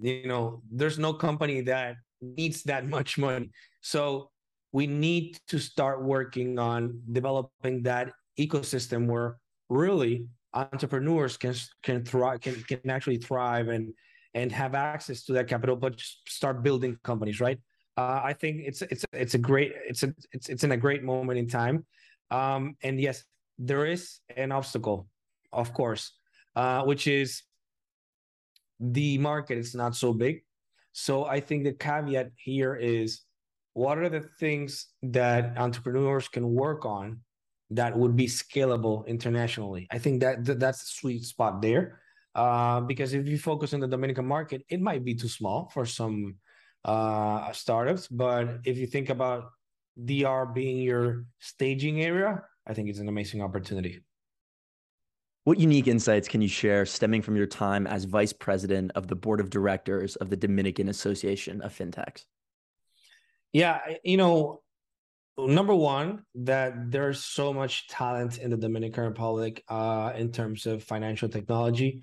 you 0.00 0.28
know, 0.28 0.62
there's 0.70 0.96
no 0.96 1.12
company 1.12 1.60
that 1.62 1.96
needs 2.20 2.62
that 2.64 2.88
much 2.96 3.18
money. 3.18 3.50
So 3.80 4.30
we 4.70 4.86
need 4.86 5.40
to 5.48 5.58
start 5.58 6.04
working 6.04 6.56
on 6.60 7.00
developing 7.10 7.82
that 7.82 8.12
ecosystem 8.38 9.06
where 9.06 9.38
really 9.68 10.28
entrepreneurs 10.54 11.36
can 11.36 11.54
can 11.82 12.04
thrive 12.04 12.40
can, 12.40 12.54
can 12.70 12.90
actually 12.90 13.18
thrive 13.18 13.68
and 13.68 13.92
and 14.34 14.50
have 14.50 14.74
access 14.74 15.24
to 15.24 15.32
that 15.32 15.46
capital 15.46 15.76
but 15.76 15.94
start 16.26 16.62
building 16.62 16.98
companies 17.04 17.40
right 17.40 17.58
uh, 18.00 18.20
i 18.30 18.32
think 18.32 18.54
it's 18.68 18.82
it's 18.92 19.04
it's 19.12 19.34
a 19.34 19.42
great 19.50 19.72
it's 19.90 20.02
a 20.02 20.10
it's 20.32 20.48
it's 20.52 20.64
in 20.64 20.72
a 20.72 20.80
great 20.86 21.02
moment 21.02 21.38
in 21.38 21.46
time 21.46 21.76
um 22.30 22.62
and 22.82 23.00
yes 23.00 23.24
there 23.58 23.84
is 23.94 24.02
an 24.36 24.50
obstacle 24.52 24.98
of 25.52 25.72
course 25.72 26.04
uh 26.56 26.82
which 26.90 27.06
is 27.06 27.42
the 28.80 29.18
market 29.18 29.58
is 29.58 29.74
not 29.74 29.92
so 29.94 30.12
big 30.12 30.36
so 30.92 31.24
i 31.26 31.38
think 31.46 31.64
the 31.64 31.72
caveat 31.72 32.28
here 32.36 32.74
is 32.74 33.22
what 33.74 33.98
are 33.98 34.08
the 34.08 34.24
things 34.38 34.70
that 35.02 35.56
entrepreneurs 35.56 36.26
can 36.28 36.46
work 36.64 36.84
on 36.84 37.20
that 37.70 37.96
would 37.96 38.16
be 38.16 38.26
scalable 38.26 39.06
internationally. 39.06 39.86
I 39.90 39.98
think 39.98 40.20
that, 40.20 40.44
that 40.44 40.58
that's 40.58 40.80
the 40.80 40.90
sweet 40.90 41.24
spot 41.24 41.62
there. 41.62 42.00
Uh, 42.34 42.80
because 42.80 43.12
if 43.12 43.26
you 43.26 43.38
focus 43.38 43.74
on 43.74 43.80
the 43.80 43.88
Dominican 43.88 44.26
market, 44.26 44.64
it 44.68 44.80
might 44.80 45.04
be 45.04 45.14
too 45.14 45.28
small 45.28 45.70
for 45.72 45.84
some 45.84 46.36
uh, 46.84 47.52
startups. 47.52 48.08
But 48.08 48.60
if 48.64 48.78
you 48.78 48.86
think 48.86 49.10
about 49.10 49.50
DR 50.02 50.46
being 50.46 50.78
your 50.78 51.24
staging 51.38 52.02
area, 52.02 52.42
I 52.66 52.74
think 52.74 52.88
it's 52.88 52.98
an 52.98 53.08
amazing 53.08 53.42
opportunity. 53.42 54.00
What 55.44 55.58
unique 55.58 55.88
insights 55.88 56.28
can 56.28 56.42
you 56.42 56.48
share 56.48 56.84
stemming 56.84 57.22
from 57.22 57.34
your 57.34 57.46
time 57.46 57.86
as 57.86 58.04
vice 58.04 58.32
president 58.32 58.92
of 58.94 59.08
the 59.08 59.16
board 59.16 59.40
of 59.40 59.48
directors 59.50 60.16
of 60.16 60.28
the 60.28 60.36
Dominican 60.36 60.88
Association 60.88 61.62
of 61.62 61.76
FinTechs? 61.76 62.24
Yeah, 63.52 63.80
you 64.04 64.16
know, 64.16 64.60
number 65.38 65.74
one 65.74 66.24
that 66.34 66.90
there's 66.90 67.24
so 67.24 67.52
much 67.52 67.88
talent 67.88 68.38
in 68.38 68.50
the 68.50 68.56
dominican 68.56 69.04
republic 69.04 69.64
uh, 69.68 70.12
in 70.14 70.30
terms 70.30 70.66
of 70.66 70.84
financial 70.84 71.28
technology 71.28 72.02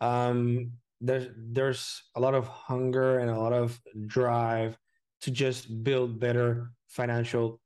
um, 0.00 0.72
there's 1.00 1.28
there's 1.36 2.02
a 2.16 2.20
lot 2.20 2.34
of 2.34 2.46
hunger 2.46 3.18
and 3.18 3.30
a 3.30 3.38
lot 3.38 3.52
of 3.52 3.78
drive 4.06 4.78
to 5.20 5.30
just 5.30 5.84
build 5.84 6.18
better 6.20 6.70
financial 6.88 7.60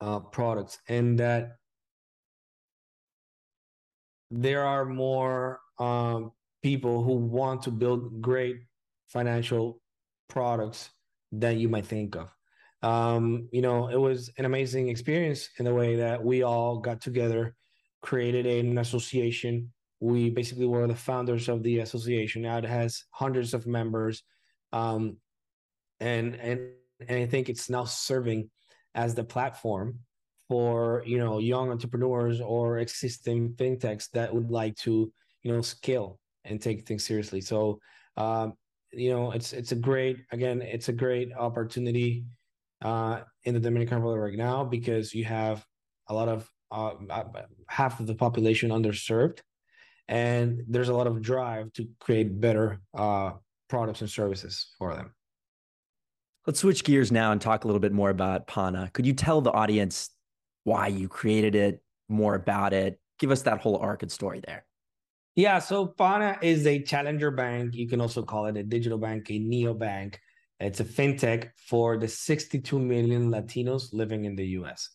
uh, 0.00 0.20
products 0.20 0.78
and 0.88 1.18
that 1.18 1.56
there 4.30 4.64
are 4.64 4.84
more 4.84 5.60
um, 5.78 6.32
people 6.62 7.02
who 7.02 7.14
want 7.14 7.62
to 7.62 7.70
build 7.70 8.20
great 8.20 8.56
financial 9.08 9.80
products 10.28 10.90
than 11.30 11.58
you 11.58 11.68
might 11.68 11.86
think 11.86 12.16
of 12.16 12.36
um, 12.82 13.48
you 13.52 13.62
know, 13.62 13.88
it 13.88 13.96
was 13.96 14.30
an 14.38 14.44
amazing 14.44 14.88
experience 14.88 15.48
in 15.58 15.64
the 15.64 15.74
way 15.74 15.96
that 15.96 16.22
we 16.22 16.42
all 16.42 16.78
got 16.78 17.00
together, 17.00 17.54
created 18.02 18.46
an 18.46 18.78
association. 18.78 19.72
We 20.00 20.30
basically 20.30 20.66
were 20.66 20.86
the 20.86 20.94
founders 20.94 21.48
of 21.48 21.62
the 21.62 21.78
association. 21.80 22.42
Now 22.42 22.58
it 22.58 22.64
has 22.64 23.04
hundreds 23.10 23.54
of 23.54 23.66
members, 23.66 24.22
um, 24.72 25.16
and 26.00 26.34
and 26.36 26.70
and 27.08 27.18
I 27.18 27.26
think 27.26 27.48
it's 27.48 27.70
now 27.70 27.84
serving 27.84 28.50
as 28.94 29.14
the 29.14 29.24
platform 29.24 30.00
for 30.48 31.02
you 31.06 31.18
know 31.18 31.38
young 31.38 31.70
entrepreneurs 31.70 32.40
or 32.40 32.78
existing 32.78 33.54
fintechs 33.54 34.10
that 34.12 34.34
would 34.34 34.50
like 34.50 34.76
to 34.76 35.12
you 35.42 35.52
know 35.52 35.62
scale 35.62 36.18
and 36.44 36.60
take 36.60 36.86
things 36.86 37.04
seriously. 37.04 37.40
So 37.40 37.80
um, 38.16 38.54
you 38.92 39.10
know 39.10 39.32
it's 39.32 39.52
it's 39.52 39.72
a 39.72 39.76
great 39.76 40.18
again 40.32 40.62
it's 40.62 40.88
a 40.88 40.92
great 40.92 41.32
opportunity 41.32 42.24
uh, 42.82 43.20
in 43.44 43.54
the 43.54 43.60
Dominican 43.60 43.98
Republic 43.98 44.20
right 44.20 44.38
now 44.38 44.64
because 44.64 45.14
you 45.14 45.24
have 45.24 45.64
a 46.08 46.14
lot 46.14 46.28
of 46.28 46.50
uh, 46.70 46.92
uh, 47.10 47.24
half 47.68 48.00
of 48.00 48.06
the 48.06 48.14
population 48.14 48.70
underserved, 48.70 49.40
and 50.08 50.62
there's 50.68 50.88
a 50.88 50.94
lot 50.94 51.06
of 51.06 51.20
drive 51.20 51.72
to 51.74 51.88
create 52.00 52.40
better 52.40 52.80
uh, 52.94 53.32
products 53.68 54.00
and 54.00 54.10
services 54.10 54.74
for 54.78 54.94
them. 54.94 55.12
Let's 56.46 56.60
switch 56.60 56.84
gears 56.84 57.10
now 57.10 57.32
and 57.32 57.40
talk 57.40 57.64
a 57.64 57.66
little 57.66 57.80
bit 57.80 57.92
more 57.92 58.10
about 58.10 58.46
Pana. 58.46 58.90
Could 58.92 59.06
you 59.06 59.14
tell 59.14 59.40
the 59.40 59.50
audience 59.50 60.10
why 60.64 60.86
you 60.86 61.08
created 61.08 61.54
it, 61.54 61.82
more 62.08 62.34
about 62.34 62.72
it? 62.72 63.00
Give 63.18 63.30
us 63.30 63.42
that 63.42 63.60
whole 63.60 63.78
arc 63.78 64.02
and 64.02 64.12
story 64.12 64.40
there. 64.46 64.64
Yeah, 65.34 65.58
so 65.58 65.86
Pana 65.86 66.38
is 66.40 66.66
a 66.66 66.80
challenger 66.82 67.30
bank. 67.30 67.74
You 67.74 67.88
can 67.88 68.00
also 68.00 68.22
call 68.22 68.46
it 68.46 68.56
a 68.56 68.62
digital 68.62 68.96
bank, 68.96 69.30
a 69.30 69.38
neo 69.38 69.74
bank 69.74 70.20
it's 70.58 70.80
a 70.80 70.84
fintech 70.84 71.50
for 71.56 71.98
the 71.98 72.08
62 72.08 72.78
million 72.78 73.30
Latinos 73.30 73.92
living 73.92 74.24
in 74.24 74.36
the 74.36 74.46
U.S. 74.60 74.88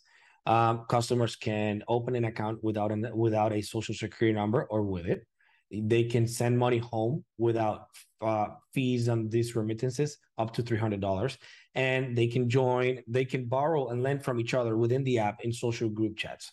Um, 0.45 0.85
customers 0.89 1.35
can 1.35 1.83
open 1.87 2.15
an 2.15 2.25
account 2.25 2.63
without 2.63 2.91
an, 2.91 3.07
without 3.15 3.53
a 3.53 3.61
social 3.61 3.93
security 3.93 4.35
number 4.35 4.63
or 4.65 4.81
with 4.83 5.05
it. 5.05 5.25
They 5.71 6.03
can 6.03 6.27
send 6.27 6.57
money 6.57 6.79
home 6.79 7.23
without 7.37 7.87
uh, 8.21 8.47
fees 8.73 9.07
on 9.07 9.29
these 9.29 9.55
remittances 9.55 10.17
up 10.37 10.53
to 10.53 10.61
three 10.61 10.77
hundred 10.77 10.99
dollars, 10.99 11.37
and 11.75 12.17
they 12.17 12.27
can 12.27 12.49
join. 12.49 12.99
They 13.07 13.25
can 13.25 13.45
borrow 13.45 13.89
and 13.89 14.03
lend 14.03 14.23
from 14.23 14.39
each 14.39 14.53
other 14.53 14.75
within 14.75 15.03
the 15.03 15.19
app 15.19 15.45
in 15.45 15.53
social 15.53 15.89
group 15.89 16.17
chats. 16.17 16.51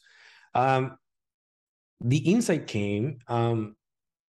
Um, 0.55 0.99
the 2.01 2.19
insight 2.19 2.67
came 2.69 3.19
um, 3.27 3.75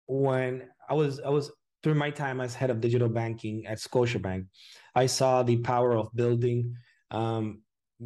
when 0.08 0.64
I 0.90 0.94
was 0.94 1.20
I 1.20 1.30
was 1.30 1.52
through 1.84 1.96
my 1.96 2.10
time 2.10 2.42
as 2.42 2.54
head 2.54 2.70
of 2.70 2.82
digital 2.82 3.10
banking 3.10 3.66
at 3.66 3.80
Scotiabank, 3.80 4.48
I 4.96 5.06
saw 5.06 5.44
the 5.44 5.58
power 5.58 5.96
of 5.96 6.14
building 6.14 6.76
um, 7.12 7.62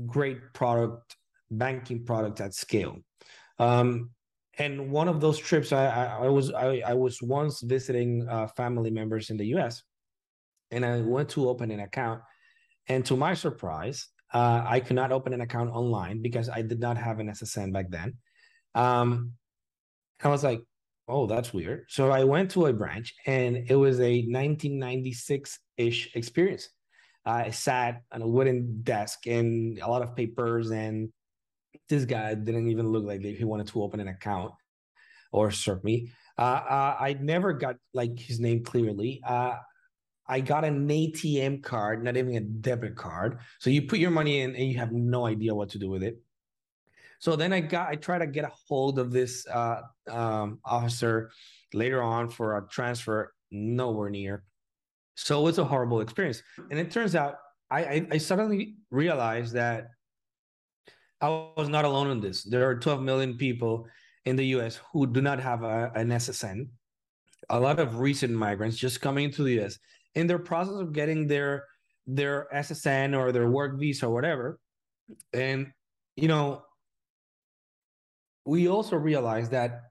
great 0.08 0.54
product 0.54 1.16
banking 1.52 2.06
product 2.06 2.42
at 2.42 2.54
scale. 2.54 2.98
Um, 3.60 4.12
and 4.58 4.90
one 4.90 5.08
of 5.08 5.20
those 5.20 5.38
trips, 5.38 5.72
I, 5.72 5.86
I, 5.86 6.06
I 6.25 6.28
was 6.30 6.52
I, 6.52 6.82
I, 6.86 6.94
was 6.94 7.22
once 7.22 7.62
visiting 7.62 8.28
uh, 8.30 8.48
family 8.48 8.90
members 8.90 9.30
in 9.30 9.38
the 9.38 9.48
U.S. 9.48 9.84
and 10.72 10.86
I 10.86 11.02
went 11.02 11.30
to 11.30 11.50
open 11.50 11.72
an 11.72 11.82
account, 11.82 12.22
and 12.88 13.06
to 13.06 13.18
my 13.18 13.34
surprise, 13.34 14.08
uh, 14.34 14.64
I 14.66 14.80
could 14.80 14.96
not 14.96 15.12
open 15.12 15.34
an 15.34 15.42
account 15.42 15.72
online 15.72 16.22
because 16.22 16.50
I 16.50 16.62
did 16.62 16.80
not 16.80 16.98
have 16.98 17.20
an 17.20 17.28
SSN 17.28 17.74
back 17.74 17.90
then. 17.90 18.16
Um, 18.75 19.34
I 20.24 20.30
was 20.30 20.44
like, 20.44 20.62
oh, 21.08 21.28
that's 21.28 21.54
weird. 21.54 21.86
So 21.90 22.12
I 22.12 22.24
went 22.24 22.52
to 22.52 22.66
a 22.66 22.74
branch 22.74 23.14
and 23.25 23.58
it 23.70 23.75
was 23.75 24.00
a 24.00 24.24
1996 24.24 25.60
ish 25.78 26.16
experience. 26.16 26.70
I 27.25 27.50
sat 27.52 28.02
on 28.12 28.22
a 28.22 28.28
wooden 28.28 28.82
desk 28.84 29.25
and 29.25 29.80
a 29.80 29.88
lot 29.88 30.04
of 30.04 30.16
papers, 30.16 30.70
and 30.70 31.10
this 31.89 32.06
guy 32.06 32.34
didn't 32.34 32.68
even 32.68 32.88
look 32.89 33.06
like 33.06 33.22
he 33.22 33.44
wanted 33.44 33.68
to 33.68 33.84
open 33.84 34.00
an 34.00 34.08
account 34.08 34.51
or 35.32 35.51
serve 35.51 35.84
me. 35.84 36.12
Uh, 36.38 36.42
uh, 36.42 36.98
I 37.00 37.18
never 37.20 37.54
got 37.54 37.77
like 37.94 38.20
his 38.20 38.39
name 38.39 38.63
clearly. 38.63 39.22
Uh, 39.25 39.56
I 40.27 40.39
got 40.39 40.65
an 40.65 40.88
ATM 40.88 41.63
card, 41.63 42.04
not 42.04 42.18
even 42.18 42.36
a 42.36 42.42
debit 42.42 42.96
card. 42.96 43.39
So 43.60 43.70
you 43.70 43.84
put 43.84 44.00
your 44.00 44.12
money 44.12 44.42
in 44.42 44.56
and 44.56 44.68
you 44.68 44.77
have 44.80 44.92
no 44.92 45.25
idea 45.25 45.54
what 45.54 45.70
to 45.70 45.80
do 45.80 45.89
with 45.89 46.04
it. 46.04 46.18
So 47.20 47.36
then 47.36 47.54
I 47.54 47.62
got 47.62 47.89
I 47.89 47.96
tried 47.96 48.20
to 48.20 48.27
get 48.27 48.44
a 48.44 48.51
hold 48.68 49.00
of 49.00 49.12
this 49.12 49.48
uh, 49.48 49.82
um, 50.10 50.60
officer 50.65 51.32
later 51.74 52.01
on 52.01 52.30
for 52.30 52.58
a 52.58 52.68
transfer, 52.68 53.34
nowhere 53.51 54.10
near. 54.10 54.44
So 55.15 55.39
it 55.39 55.44
was 55.44 55.58
a 55.60 55.63
horrible 55.63 56.01
experience. 56.01 56.44
And 56.70 56.80
it 56.80 56.92
turns 56.92 57.15
out 57.15 57.36
I, 57.72 57.84
I, 57.84 58.08
I 58.12 58.18
suddenly 58.18 58.75
realized 58.92 59.54
that 59.54 59.88
I 61.25 61.50
was 61.58 61.70
not 61.70 61.86
alone 61.86 62.12
in 62.12 62.20
this. 62.20 62.44
There 62.44 62.70
are 62.70 62.75
12 62.75 63.01
million 63.01 63.36
people 63.36 63.88
in 64.25 64.36
the 64.36 64.46
US 64.58 64.79
who 64.91 65.08
do 65.08 65.22
not 65.22 65.39
have 65.39 65.63
a, 65.63 65.91
an 65.96 66.10
SSN. 66.10 66.67
A 67.50 67.60
lot 67.60 67.79
of 67.79 68.00
recent 68.00 68.32
migrants 68.32 68.77
just 68.77 69.01
coming 69.01 69.25
into 69.25 69.44
the 69.44 69.60
US 69.62 69.79
in 70.13 70.27
their 70.27 70.38
process 70.38 70.75
of 70.75 70.94
getting 70.94 71.27
their 71.27 71.65
their 72.05 72.48
SSN 72.53 73.17
or 73.17 73.32
their 73.32 73.50
work 73.50 73.79
visa 73.79 74.05
or 74.05 74.13
whatever. 74.13 74.60
And 75.34 75.72
you 76.15 76.27
know, 76.27 76.62
we 78.46 78.67
also 78.67 78.96
realize 78.96 79.50
that 79.50 79.82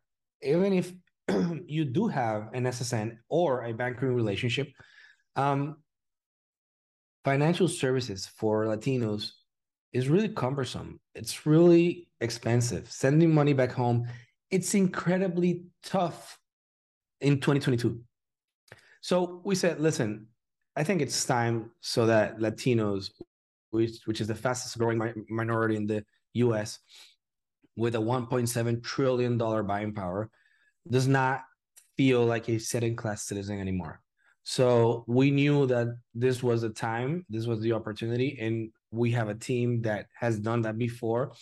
even 0.40 0.72
if 0.72 0.92
you 1.66 1.84
do 1.84 2.06
have 2.06 2.50
an 2.54 2.62
SSN 2.64 3.18
or 3.28 3.64
a 3.64 3.72
banking 3.72 4.14
relationship, 4.14 4.68
um, 5.34 5.82
financial 7.24 7.66
services 7.66 8.28
for 8.38 8.66
Latinos 8.66 9.32
is 9.94 10.08
really 10.08 10.28
cumbersome. 10.28 11.00
It's 11.14 11.46
really 11.46 12.08
expensive. 12.20 12.90
Sending 12.90 13.32
money 13.32 13.52
back 13.52 13.70
home, 13.70 14.08
it's 14.50 14.74
incredibly 14.74 15.62
tough 15.84 16.38
in 17.20 17.36
2022. 17.36 18.00
So 19.00 19.40
we 19.44 19.54
said, 19.54 19.80
listen, 19.80 20.26
I 20.76 20.82
think 20.82 21.00
it's 21.00 21.24
time 21.24 21.70
so 21.80 22.06
that 22.06 22.40
Latinos, 22.40 23.10
which, 23.70 24.00
which 24.04 24.20
is 24.20 24.26
the 24.26 24.34
fastest 24.34 24.76
growing 24.78 24.98
mi- 24.98 25.12
minority 25.28 25.76
in 25.76 25.86
the 25.86 26.04
US, 26.34 26.80
with 27.76 27.94
a 27.94 27.98
1.7 27.98 28.82
trillion 28.82 29.38
dollar 29.38 29.62
buying 29.62 29.94
power, 29.94 30.28
does 30.90 31.06
not 31.06 31.42
feel 31.96 32.24
like 32.24 32.48
a 32.48 32.58
second 32.58 32.96
class 32.96 33.22
citizen 33.22 33.60
anymore. 33.60 34.00
So 34.42 35.04
we 35.06 35.30
knew 35.30 35.66
that 35.66 35.96
this 36.14 36.42
was 36.42 36.62
the 36.62 36.70
time, 36.70 37.24
this 37.30 37.46
was 37.46 37.60
the 37.60 37.72
opportunity, 37.72 38.36
and 38.40 38.70
we 38.94 39.10
have 39.12 39.28
a 39.28 39.34
team 39.34 39.82
that 39.82 40.06
has 40.14 40.38
done 40.38 40.62
that 40.62 40.78
before, 40.78 41.32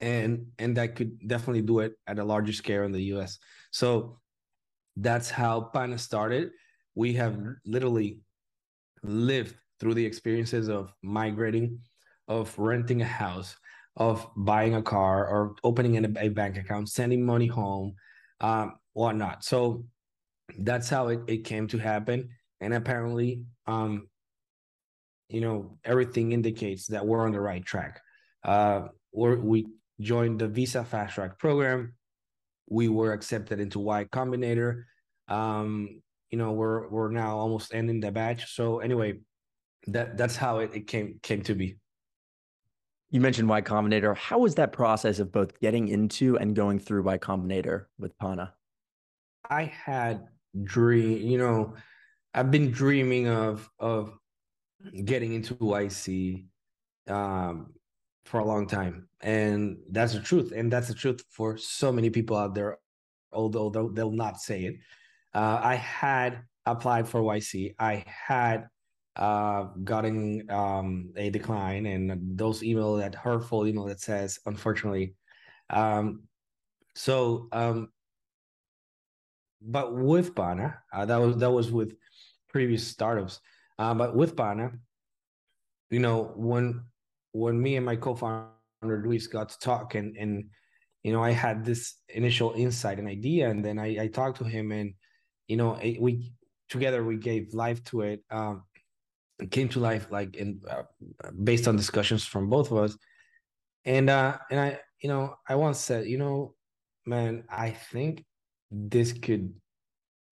and 0.00 0.46
and 0.58 0.76
that 0.76 0.96
could 0.96 1.26
definitely 1.26 1.62
do 1.62 1.80
it 1.80 1.94
at 2.06 2.18
a 2.18 2.24
larger 2.24 2.52
scale 2.52 2.84
in 2.84 2.92
the 2.92 3.02
U.S. 3.14 3.38
So 3.70 4.18
that's 4.96 5.30
how 5.30 5.60
Pana 5.60 5.98
started. 5.98 6.50
We 6.94 7.12
have 7.14 7.38
literally 7.64 8.20
lived 9.02 9.54
through 9.78 9.94
the 9.94 10.04
experiences 10.04 10.68
of 10.68 10.92
migrating, 11.02 11.78
of 12.28 12.58
renting 12.58 13.02
a 13.02 13.06
house, 13.06 13.56
of 13.96 14.26
buying 14.36 14.74
a 14.74 14.82
car, 14.82 15.26
or 15.26 15.54
opening 15.64 16.02
a, 16.02 16.28
bank 16.28 16.56
account, 16.56 16.88
sending 16.88 17.24
money 17.24 17.46
home, 17.46 17.94
um, 18.40 18.74
whatnot. 18.94 19.44
So 19.44 19.84
that's 20.58 20.88
how 20.88 21.08
it, 21.08 21.20
it 21.26 21.44
came 21.44 21.66
to 21.68 21.78
happen. 21.78 22.30
And 22.60 22.72
apparently, 22.72 23.42
um, 23.66 24.08
you 25.28 25.40
know, 25.40 25.78
everything 25.84 26.32
indicates 26.32 26.86
that 26.88 27.06
we're 27.06 27.24
on 27.24 27.32
the 27.32 27.40
right 27.40 27.64
track. 27.64 28.00
Uh, 28.44 28.88
we're, 29.12 29.36
we 29.36 29.66
joined 30.00 30.38
the 30.38 30.48
Visa 30.48 30.84
Fast 30.84 31.14
Track 31.14 31.38
program. 31.38 31.94
We 32.68 32.88
were 32.88 33.12
accepted 33.12 33.60
into 33.60 33.78
Y 33.80 34.04
Combinator. 34.04 34.84
Um, 35.28 36.02
you 36.30 36.38
know, 36.38 36.52
we're 36.52 36.88
we're 36.88 37.10
now 37.10 37.38
almost 37.38 37.72
ending 37.74 38.00
the 38.00 38.10
batch. 38.10 38.54
So 38.54 38.80
anyway, 38.80 39.20
that 39.86 40.16
that's 40.16 40.36
how 40.36 40.58
it, 40.58 40.70
it 40.74 40.86
came 40.86 41.18
came 41.22 41.42
to 41.42 41.54
be. 41.54 41.78
You 43.10 43.20
mentioned 43.20 43.48
Y 43.48 43.62
Combinator. 43.62 44.16
How 44.16 44.38
was 44.38 44.56
that 44.56 44.72
process 44.72 45.20
of 45.20 45.30
both 45.30 45.58
getting 45.60 45.88
into 45.88 46.36
and 46.38 46.56
going 46.56 46.80
through 46.80 47.02
Y 47.02 47.18
Combinator 47.18 47.86
with 47.98 48.18
Pana? 48.18 48.52
I 49.48 49.64
had 49.64 50.26
dream, 50.64 51.18
you 51.26 51.38
know, 51.38 51.74
I've 52.34 52.50
been 52.50 52.70
dreaming 52.70 53.28
of 53.28 53.70
of 53.78 54.18
getting 55.04 55.34
into 55.34 55.54
YC 55.56 56.46
um, 57.08 57.72
for 58.24 58.40
a 58.40 58.44
long 58.44 58.66
time, 58.66 59.08
and 59.20 59.78
that's 59.90 60.12
the 60.12 60.20
truth, 60.20 60.52
and 60.54 60.72
that's 60.72 60.88
the 60.88 60.94
truth 60.94 61.22
for 61.30 61.56
so 61.56 61.92
many 61.92 62.10
people 62.10 62.36
out 62.36 62.54
there. 62.54 62.78
Although 63.32 63.90
they'll, 63.92 64.10
not 64.10 64.40
say 64.40 64.64
it, 64.64 64.76
uh, 65.34 65.60
I 65.62 65.74
had 65.74 66.40
applied 66.64 67.08
for 67.08 67.20
YC. 67.20 67.74
I 67.78 68.04
had 68.06 68.68
uh, 69.16 69.64
gotten 69.84 70.50
um, 70.50 71.12
a 71.16 71.30
decline, 71.30 71.86
and 71.86 72.38
those 72.38 72.62
email 72.62 72.96
that 72.96 73.14
hurtful 73.14 73.66
email 73.66 73.84
that 73.84 74.00
says, 74.00 74.38
unfortunately. 74.46 75.14
Um, 75.70 76.22
so 76.94 77.48
um, 77.52 77.88
but 79.60 79.94
with 79.94 80.34
Pana, 80.34 80.78
uh, 80.92 81.04
that 81.04 81.16
was 81.16 81.36
that 81.38 81.50
was 81.50 81.70
with 81.70 81.96
previous 82.48 82.86
startups. 82.86 83.40
Uh, 83.78 83.94
but 83.94 84.16
with 84.16 84.36
Pana, 84.36 84.72
you 85.90 86.00
know, 86.00 86.32
when 86.36 86.84
when 87.32 87.60
me 87.60 87.76
and 87.76 87.84
my 87.84 87.96
co-founder 87.96 88.50
Luis 88.82 89.26
got 89.26 89.50
to 89.50 89.58
talk 89.58 89.94
and 89.94 90.16
and 90.16 90.46
you 91.06 91.12
know, 91.12 91.22
I 91.22 91.30
had 91.30 91.64
this 91.64 91.94
initial 92.08 92.52
insight 92.56 92.98
and 92.98 93.06
idea, 93.06 93.48
and 93.48 93.64
then 93.64 93.78
I, 93.78 93.96
I 94.02 94.06
talked 94.08 94.38
to 94.38 94.44
him, 94.44 94.72
and 94.72 94.92
you 95.46 95.56
know, 95.56 95.74
it, 95.74 96.02
we 96.02 96.32
together 96.68 97.04
we 97.04 97.16
gave 97.16 97.54
life 97.54 97.84
to 97.84 98.00
it. 98.00 98.24
Um, 98.28 98.64
it 99.38 99.52
came 99.52 99.68
to 99.68 99.78
life 99.78 100.08
like 100.10 100.34
in 100.34 100.60
uh, 100.68 100.82
based 101.44 101.68
on 101.68 101.76
discussions 101.76 102.26
from 102.26 102.50
both 102.50 102.72
of 102.72 102.78
us, 102.78 102.98
and 103.84 104.10
uh, 104.10 104.36
and 104.50 104.58
I, 104.58 104.80
you 105.00 105.08
know, 105.08 105.36
I 105.48 105.54
once 105.54 105.78
said, 105.78 106.08
you 106.08 106.18
know, 106.18 106.56
man, 107.06 107.44
I 107.48 107.70
think 107.70 108.24
this 108.72 109.12
could 109.12 109.54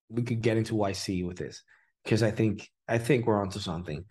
we 0.08 0.24
could 0.24 0.42
get 0.42 0.56
into 0.56 0.74
YC 0.74 1.24
with 1.24 1.36
this 1.36 1.62
because 2.02 2.24
I 2.24 2.32
think 2.32 2.68
I 2.88 2.98
think 2.98 3.26
we're 3.26 3.40
onto 3.40 3.58
something. 3.58 4.04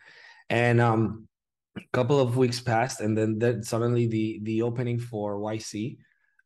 And 0.50 0.82
um 0.82 1.28
a 1.78 1.82
couple 1.92 2.20
of 2.20 2.38
weeks 2.38 2.60
passed 2.60 3.02
and 3.02 3.18
then 3.18 3.40
then 3.40 3.64
suddenly 3.64 4.08
the 4.08 4.40
the 4.44 4.62
opening 4.62 5.00
for 5.00 5.38
YC 5.40 5.98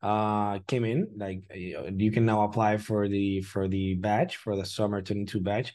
uh 0.01 0.59
came 0.67 0.85
in. 0.85 1.07
Like 1.17 1.41
you 1.53 2.11
can 2.11 2.25
now 2.25 2.43
apply 2.43 2.77
for 2.77 3.07
the 3.07 3.41
for 3.41 3.67
the 3.67 3.95
badge 3.95 4.35
for 4.37 4.55
the 4.55 4.65
summer 4.65 5.01
22 5.01 5.41
badge. 5.41 5.73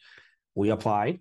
We 0.54 0.70
applied. 0.70 1.20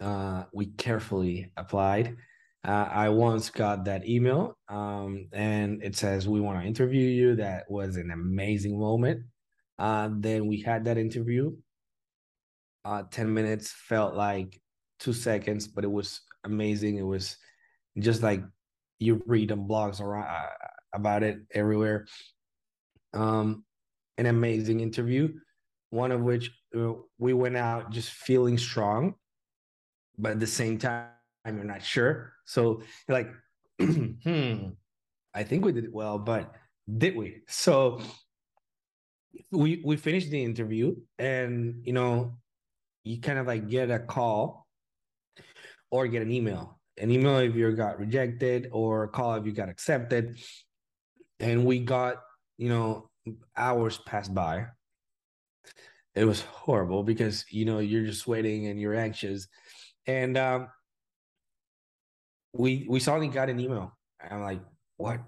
Uh 0.00 0.44
we 0.52 0.66
carefully 0.66 1.52
applied. 1.56 2.16
Uh, 2.62 2.86
i 2.92 3.08
once 3.08 3.48
got 3.48 3.86
that 3.86 4.06
email 4.06 4.54
um 4.68 5.26
and 5.32 5.82
it 5.82 5.96
says 5.96 6.28
we 6.28 6.40
want 6.40 6.60
to 6.60 6.66
interview 6.66 7.06
you. 7.06 7.36
That 7.36 7.70
was 7.70 7.96
an 7.96 8.10
amazing 8.10 8.78
moment. 8.78 9.22
Uh, 9.78 10.10
then 10.12 10.46
we 10.46 10.60
had 10.60 10.84
that 10.84 10.98
interview. 10.98 11.56
Uh, 12.84 13.02
10 13.10 13.32
minutes 13.32 13.70
felt 13.72 14.14
like 14.14 14.60
two 14.98 15.12
seconds, 15.12 15.68
but 15.68 15.84
it 15.84 15.90
was 15.90 16.20
amazing. 16.44 16.96
It 16.96 17.02
was 17.02 17.36
just 17.98 18.22
like 18.22 18.42
you 18.98 19.22
read 19.26 19.52
on 19.52 19.68
blogs 19.68 20.00
around 20.00 20.28
uh, 20.28 20.46
about 20.94 21.22
it 21.22 21.40
everywhere. 21.52 22.06
Um, 23.12 23.64
an 24.18 24.26
amazing 24.26 24.80
interview, 24.80 25.32
one 25.90 26.12
of 26.12 26.20
which 26.20 26.50
uh, 26.76 26.92
we 27.18 27.32
went 27.32 27.56
out 27.56 27.90
just 27.90 28.10
feeling 28.10 28.58
strong, 28.58 29.14
but 30.18 30.32
at 30.32 30.40
the 30.40 30.46
same 30.46 30.78
time, 30.78 31.08
you're 31.46 31.64
not 31.64 31.82
sure. 31.82 32.32
So 32.44 32.82
you're 33.08 33.18
like, 33.18 33.32
hmm, 33.80 34.68
I 35.34 35.42
think 35.42 35.64
we 35.64 35.72
did 35.72 35.84
it 35.84 35.92
well, 35.92 36.18
but 36.18 36.54
did 36.98 37.16
we? 37.16 37.42
So 37.48 38.00
we 39.50 39.82
we 39.84 39.96
finished 39.96 40.30
the 40.30 40.42
interview 40.42 40.94
and 41.18 41.82
you 41.84 41.92
know 41.92 42.36
you 43.04 43.20
kind 43.20 43.38
of 43.38 43.46
like 43.46 43.68
get 43.68 43.90
a 43.90 43.98
call 43.98 44.66
or 45.90 46.06
get 46.06 46.22
an 46.22 46.30
email. 46.30 46.78
An 46.98 47.10
email 47.10 47.38
if 47.38 47.54
you 47.54 47.70
got 47.72 47.98
rejected 47.98 48.68
or 48.72 49.04
a 49.04 49.08
call 49.08 49.34
if 49.34 49.46
you 49.46 49.52
got 49.52 49.68
accepted. 49.68 50.38
And 51.38 51.64
we 51.64 51.80
got 51.80 52.16
you 52.58 52.68
know 52.68 53.10
hours 53.56 53.98
passed 53.98 54.34
by. 54.34 54.66
It 56.14 56.24
was 56.24 56.42
horrible 56.42 57.02
because 57.02 57.44
you 57.50 57.64
know 57.64 57.78
you're 57.78 58.04
just 58.04 58.26
waiting 58.26 58.66
and 58.66 58.80
you're 58.80 58.94
anxious. 58.94 59.48
And 60.06 60.36
um 60.36 60.68
we 62.52 62.86
we 62.88 63.00
suddenly 63.00 63.28
got 63.28 63.48
an 63.48 63.60
email. 63.60 63.96
I'm 64.20 64.42
like 64.42 64.60
what? 64.96 65.20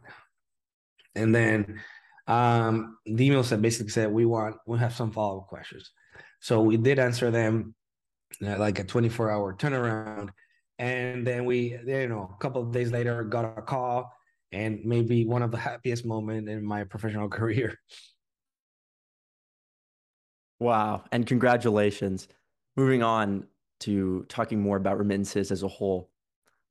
And 1.14 1.34
then 1.34 1.80
um, 2.26 2.98
the 3.04 3.26
email 3.26 3.44
said 3.44 3.62
basically 3.62 3.90
said 3.90 4.10
we 4.12 4.24
want 4.24 4.56
we 4.66 4.78
have 4.78 4.94
some 4.94 5.10
follow 5.10 5.40
up 5.40 5.48
questions. 5.48 5.90
So 6.42 6.60
we 6.60 6.76
did 6.76 6.98
answer 6.98 7.30
them 7.30 7.74
uh, 8.44 8.58
like 8.58 8.80
a 8.80 8.84
24 8.84 9.30
hour 9.30 9.54
turnaround, 9.54 10.30
and 10.78 11.24
then 11.24 11.44
we 11.44 11.78
you 11.86 12.08
know 12.08 12.28
a 12.34 12.42
couple 12.42 12.60
of 12.60 12.72
days 12.72 12.90
later 12.90 13.22
got 13.22 13.44
a 13.56 13.62
call, 13.62 14.12
and 14.50 14.80
maybe 14.84 15.24
one 15.24 15.42
of 15.42 15.52
the 15.52 15.56
happiest 15.56 16.04
moment 16.04 16.48
in 16.48 16.64
my 16.64 16.82
professional 16.82 17.28
career. 17.38 17.78
Wow, 20.58 21.04
and 21.12 21.26
congratulations. 21.26 22.26
Moving 22.76 23.04
on 23.04 23.46
to 23.80 24.24
talking 24.28 24.60
more 24.60 24.76
about 24.76 24.98
remittances 24.98 25.52
as 25.52 25.62
a 25.62 25.68
whole. 25.68 26.10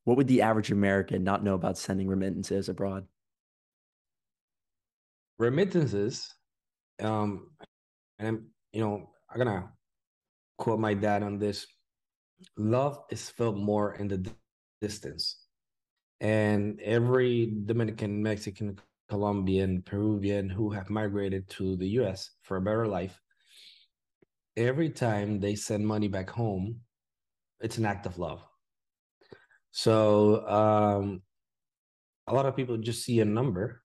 What 0.04 0.18
would 0.18 0.28
the 0.28 0.42
average 0.42 0.72
American 0.72 1.24
not 1.24 1.44
know 1.44 1.54
about 1.54 1.78
sending 1.78 2.08
remittances 2.08 2.68
abroad? 2.68 3.06
remittances, 5.42 6.36
um, 7.02 7.50
and 8.20 8.28
I'm, 8.28 8.46
you 8.72 8.82
know, 8.82 9.11
I'm 9.32 9.38
gonna 9.38 9.72
quote 10.58 10.80
my 10.80 10.94
dad 10.94 11.24
on 11.24 11.40
this. 11.40 11.66
Love 12.58 13.00
is 13.10 13.30
felt 13.30 13.56
more 13.56 13.96
in 13.96 14.08
the 14.08 14.30
distance, 14.82 15.46
and 16.20 16.80
every 16.82 17.54
Dominican, 17.66 18.22
Mexican, 18.22 18.78
Colombian, 19.10 19.84
Peruvian 19.84 20.50
who 20.50 20.70
have 20.72 20.90
migrated 20.90 21.48
to 21.50 21.78
the 21.78 21.88
U.S. 22.02 22.32
for 22.44 22.58
a 22.58 22.62
better 22.62 22.88
life, 22.88 23.20
every 24.58 24.90
time 24.90 25.40
they 25.40 25.56
send 25.56 25.88
money 25.88 26.08
back 26.08 26.30
home, 26.30 26.82
it's 27.62 27.78
an 27.78 27.86
act 27.86 28.06
of 28.06 28.18
love. 28.18 28.42
So 29.72 30.46
um, 30.48 31.22
a 32.28 32.34
lot 32.34 32.46
of 32.46 32.56
people 32.56 32.78
just 32.78 33.04
see 33.04 33.22
a 33.22 33.26
number. 33.26 33.82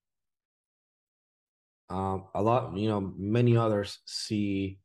Um, 1.89 2.25
a 2.35 2.43
lot, 2.43 2.77
you 2.77 2.89
know, 2.89 3.13
many 3.17 3.57
others 3.57 3.99
see 4.07 4.81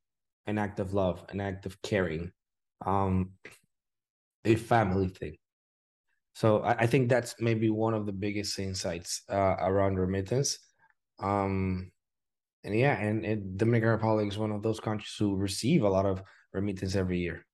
an 0.47 0.58
act 0.58 0.80
of 0.80 0.93
love, 0.93 1.23
an 1.30 1.39
act 1.39 1.65
of 1.65 1.82
caring, 1.82 2.32
um, 2.86 3.32
a 4.45 4.56
family 4.56 5.10
thing. 5.10 5.38
So 6.34 6.60
I, 6.60 6.71
I, 6.80 6.88
think 6.88 7.10
that's 7.10 7.36
maybe 7.39 7.69
one 7.69 7.93
of 7.93 8.06
the 8.06 8.12
biggest 8.12 8.58
insights 8.58 9.21
uh, 9.30 9.56
around 9.60 9.99
remittance. 9.99 10.58
Um, 11.19 11.91
and 12.63 12.75
yeah, 12.75 12.97
and, 12.99 13.25
and 13.25 13.58
Dominican 13.58 13.89
Republic 13.89 14.27
is 14.27 14.38
one 14.38 14.51
of 14.51 14.63
those 14.63 14.80
countries 14.80 15.15
who 15.17 15.36
receive 15.36 15.84
a 15.84 15.89
lot 15.89 16.06
of 16.06 16.23
remittance 16.54 16.95
every 16.95 17.19
year. 17.19 17.45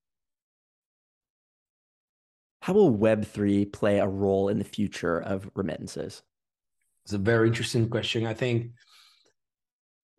How 2.61 2.73
will 2.73 2.95
Web3 2.95 3.71
play 3.71 3.99
a 3.99 4.07
role 4.07 4.49
in 4.49 4.57
the 4.57 4.65
future 4.65 5.19
of 5.19 5.49
remittances? 5.55 6.21
It's 7.05 7.13
a 7.13 7.17
very 7.17 7.47
interesting 7.47 7.87
question. 7.87 8.25
I 8.25 8.33
think 8.33 8.71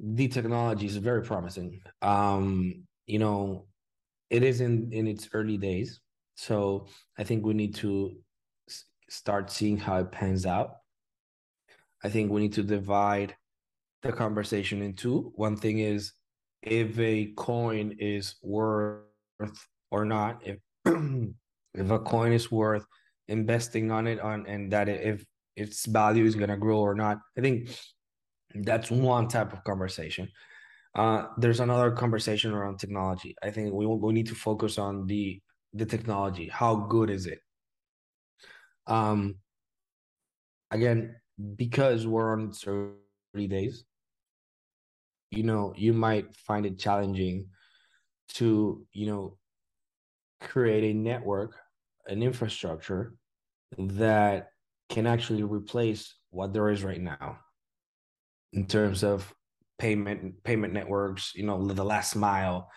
the 0.01 0.29
technology 0.29 0.87
is 0.87 0.97
very 0.97 1.23
promising. 1.23 1.81
Um, 2.03 2.85
you 3.07 3.19
know, 3.19 3.67
it 4.31 4.43
is 4.43 4.61
in, 4.61 4.93
in 4.93 5.07
its 5.07 5.29
early 5.33 5.57
days. 5.57 6.01
So 6.37 6.87
I 7.19 7.25
think 7.25 7.45
we 7.45 7.55
need 7.55 7.75
to 7.77 8.17
start 9.09 9.51
seeing 9.51 9.77
how 9.77 9.99
it 9.99 10.13
pans 10.13 10.47
out. 10.47 10.71
I 12.05 12.09
think 12.09 12.31
we 12.31 12.41
need 12.41 12.53
to 12.55 12.63
divide 12.63 13.35
the 14.03 14.13
conversation 14.13 14.83
in 14.83 14.95
two. 14.95 15.33
One 15.35 15.57
thing 15.57 15.81
is 15.81 16.13
if 16.63 16.99
a 16.99 17.33
coin 17.37 17.97
is 17.99 18.37
worth 18.43 19.03
or 19.91 20.05
not, 20.05 20.43
if 20.45 20.59
if 21.75 21.91
a 21.91 21.99
coin 21.99 22.33
is 22.33 22.53
worth 22.53 22.85
investing 23.27 23.91
on 23.91 24.07
it 24.07 24.21
on 24.21 24.47
and 24.47 24.73
that 24.73 24.89
if 24.89 25.25
its 25.57 25.87
value 25.87 26.25
is 26.25 26.37
gonna 26.37 26.57
grow 26.57 26.79
or 26.79 26.95
not. 26.95 27.19
I 27.37 27.41
think 27.41 27.71
that's 28.55 28.91
one 28.91 29.29
type 29.29 29.53
of 29.53 29.65
conversation. 29.65 30.29
Uh, 30.95 31.27
there's 31.37 31.61
another 31.61 31.91
conversation 31.91 32.53
around 32.53 32.79
technology. 32.79 33.37
I 33.43 33.51
think 33.51 33.73
we 33.73 33.87
we 33.87 34.13
need 34.13 34.27
to 34.29 34.35
focus 34.35 34.79
on 34.79 35.07
the 35.07 35.41
the 35.75 35.87
technology. 35.87 36.49
How 36.49 36.75
good 36.75 37.11
is 37.11 37.27
it? 37.27 37.41
Um, 38.87 39.37
again, 40.71 41.17
because 41.57 42.07
we're 42.07 42.33
on 42.33 42.53
early 42.67 43.47
days, 43.47 43.85
you 45.31 45.43
know, 45.43 45.75
you 45.77 45.93
might 45.93 46.35
find 46.35 46.65
it 46.65 46.79
challenging 46.79 47.49
to, 48.35 48.85
you 48.93 49.07
know, 49.07 49.37
create 50.41 50.85
a 50.85 50.95
network, 50.95 51.55
an 52.07 52.23
infrastructure 52.23 53.15
that 53.77 54.49
can 54.89 55.07
actually 55.07 55.43
replace 55.43 56.15
what 56.31 56.55
there 56.55 56.71
is 56.71 56.83
right 56.83 57.01
now 57.01 57.39
in 58.53 58.67
terms 58.67 59.03
of 59.03 59.33
payment 59.79 60.43
payment 60.43 60.73
networks 60.73 61.33
you 61.35 61.45
know 61.45 61.67
the 61.67 61.85
last 61.85 62.17
mile. 62.17 62.71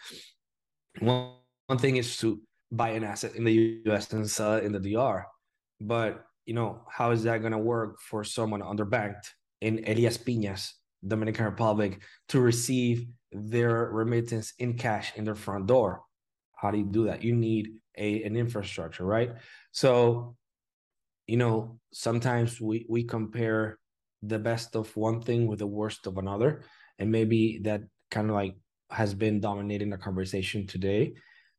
One, 0.99 1.33
one 1.67 1.79
thing 1.79 1.97
is 1.97 2.17
to 2.17 2.41
buy 2.71 2.89
an 2.89 3.03
asset 3.03 3.35
in 3.35 3.43
the 3.43 3.81
us 3.85 4.11
and 4.13 4.29
sell 4.29 4.55
it 4.55 4.63
in 4.63 4.71
the 4.71 4.79
dr 4.79 5.25
but 5.79 6.23
you 6.45 6.53
know 6.53 6.81
how 6.89 7.11
is 7.11 7.23
that 7.23 7.39
going 7.39 7.51
to 7.51 7.57
work 7.57 7.99
for 7.99 8.23
someone 8.23 8.61
underbanked 8.61 9.27
in 9.61 9.83
elias 9.87 10.17
piñas 10.17 10.71
dominican 11.05 11.45
republic 11.45 12.01
to 12.29 12.39
receive 12.39 13.07
their 13.31 13.89
remittance 13.91 14.53
in 14.59 14.77
cash 14.77 15.13
in 15.15 15.25
their 15.25 15.35
front 15.35 15.67
door? 15.67 16.03
How 16.55 16.71
do 16.71 16.77
you 16.77 16.85
do 16.85 17.05
that? 17.05 17.23
You 17.23 17.35
need 17.35 17.79
a 17.97 18.23
an 18.23 18.35
infrastructure 18.35 19.05
right? 19.05 19.31
So 19.71 20.35
you 21.27 21.37
know 21.37 21.79
sometimes 21.93 22.59
we 22.59 22.85
we 22.89 23.03
compare 23.03 23.79
the 24.23 24.39
best 24.39 24.75
of 24.75 24.95
one 24.95 25.21
thing 25.21 25.47
with 25.47 25.59
the 25.59 25.67
worst 25.67 26.07
of 26.07 26.17
another. 26.17 26.61
And 26.99 27.11
maybe 27.11 27.59
that 27.63 27.81
kind 28.09 28.29
of 28.29 28.35
like 28.35 28.55
has 28.89 29.13
been 29.13 29.39
dominating 29.39 29.89
the 29.89 29.97
conversation 29.97 30.67
today 30.67 31.13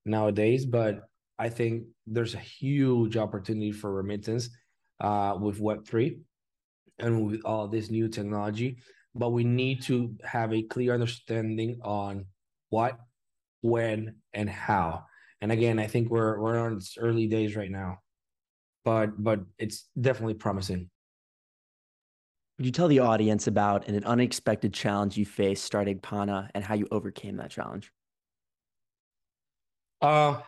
nowadays. 0.04 0.66
But 0.66 1.02
i 1.38 1.48
think 1.48 1.84
there's 2.06 2.34
a 2.34 2.38
huge 2.38 3.16
opportunity 3.16 3.72
for 3.72 3.92
remittance 3.92 4.50
uh, 5.00 5.36
with 5.40 5.58
web3 5.58 6.20
and 6.98 7.26
with 7.26 7.40
all 7.44 7.66
this 7.68 7.90
new 7.90 8.08
technology. 8.08 8.76
But 9.14 9.30
we 9.30 9.44
need 9.44 9.82
to 9.82 10.14
have 10.24 10.52
a 10.52 10.62
clear 10.62 10.94
understanding 10.94 11.80
on 11.82 12.26
what 12.70 12.98
when 13.62 14.16
and 14.32 14.48
how. 14.48 15.04
And 15.40 15.50
again 15.50 15.78
i 15.78 15.86
think 15.86 16.10
we're 16.10 16.38
we're 16.38 16.58
on 16.58 16.74
its 16.74 16.96
early 16.98 17.26
days 17.26 17.56
right 17.56 17.70
now. 17.70 17.98
But 18.84 19.22
but 19.22 19.40
it's 19.58 19.88
definitely 20.00 20.34
promising 20.34 20.90
would 22.62 22.66
you 22.66 22.70
tell 22.70 22.86
the 22.86 23.00
audience 23.00 23.48
about 23.48 23.88
an 23.88 24.04
unexpected 24.04 24.72
challenge 24.72 25.16
you 25.16 25.26
faced 25.26 25.64
starting 25.64 25.98
Pana 25.98 26.48
and 26.54 26.62
how 26.62 26.76
you 26.76 26.86
overcame 26.92 27.38
that 27.38 27.50
challenge? 27.50 27.90
Uh 30.00 30.40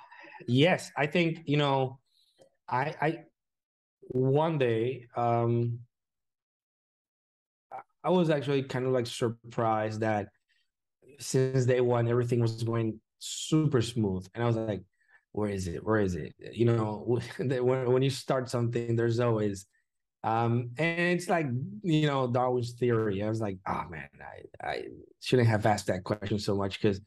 yes, 0.47 0.93
I 0.97 1.09
think, 1.09 1.41
you 1.47 1.57
know, 1.57 1.99
I 2.69 2.95
I 3.03 3.19
one 4.03 4.59
day 4.59 5.09
um 5.17 5.81
I 8.05 8.11
was 8.11 8.31
actually 8.31 8.63
kind 8.63 8.87
of 8.87 8.93
like 8.93 9.09
surprised 9.09 9.99
that 10.03 10.29
since 11.19 11.67
day 11.67 11.81
one 11.81 12.07
everything 12.07 12.39
was 12.39 12.63
going 12.63 13.01
super 13.19 13.83
smooth. 13.83 14.25
And 14.37 14.45
I 14.45 14.47
was 14.47 14.55
like 14.55 14.85
where 15.33 15.51
is 15.51 15.67
it? 15.67 15.85
Where 15.85 15.99
is 15.99 16.15
it? 16.15 16.33
You 16.53 16.67
know 16.67 17.19
when 17.39 17.93
when 17.93 18.03
you 18.05 18.11
start 18.11 18.49
something 18.49 18.95
there's 18.95 19.19
always 19.19 19.67
um, 20.25 20.71
and 20.79 21.01
it's 21.01 21.29
like, 21.29 21.47
you 21.83 22.07
know, 22.07 22.27
Darwin's 22.27 22.73
theory. 22.73 23.23
I 23.23 23.29
was 23.29 23.43
like, 23.43 23.59
oh 23.69 23.85
man, 23.91 24.09
I, 24.19 24.67
I 24.67 24.85
shouldn't 25.21 25.49
have 25.49 25.67
asked 25.67 25.87
that 25.89 26.03
question 26.03 26.39
so 26.39 26.57
much 26.57 26.81
because 26.81 26.99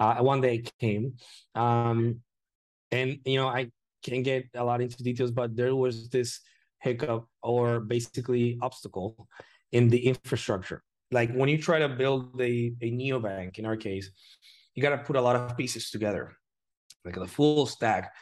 uh, 0.00 0.16
one 0.16 0.40
day 0.40 0.56
it 0.56 0.72
came. 0.80 1.12
Um, 1.54 2.20
and, 2.90 3.18
you 3.26 3.36
know, 3.36 3.46
I 3.46 3.70
can't 4.02 4.24
get 4.24 4.46
a 4.54 4.64
lot 4.64 4.80
into 4.80 5.02
details, 5.02 5.30
but 5.30 5.54
there 5.54 5.76
was 5.76 6.08
this 6.08 6.40
hiccup 6.80 7.26
or 7.42 7.80
basically 7.80 8.58
obstacle 8.62 9.28
in 9.72 9.90
the 9.90 10.06
infrastructure. 10.06 10.82
Like 11.10 11.30
when 11.34 11.50
you 11.50 11.58
try 11.58 11.78
to 11.78 11.90
build 11.90 12.40
a, 12.40 12.72
a 12.80 12.90
neobank, 12.90 13.58
in 13.58 13.66
our 13.66 13.76
case, 13.76 14.10
you 14.74 14.82
got 14.82 14.96
to 14.96 15.04
put 15.04 15.16
a 15.16 15.20
lot 15.20 15.36
of 15.36 15.58
pieces 15.58 15.90
together, 15.90 16.32
like 17.04 17.16
the 17.16 17.26
full 17.26 17.66
stack 17.66 18.14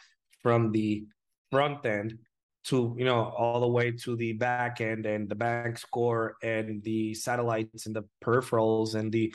from 0.42 0.72
the 0.72 1.04
front 1.52 1.86
end 1.86 2.18
to 2.62 2.94
you 2.99 3.05
know 3.05 3.33
all 3.38 3.61
the 3.61 3.68
way 3.68 3.90
to 3.90 4.16
the 4.16 4.33
back 4.35 4.81
end 4.81 5.07
and 5.07 5.29
the 5.29 5.35
bank 5.35 5.81
core 5.90 6.35
and 6.42 6.83
the 6.83 7.14
satellites 7.14 7.87
and 7.87 7.96
the 7.96 8.05
peripherals 8.23 8.94
and 8.94 9.11
the 9.11 9.33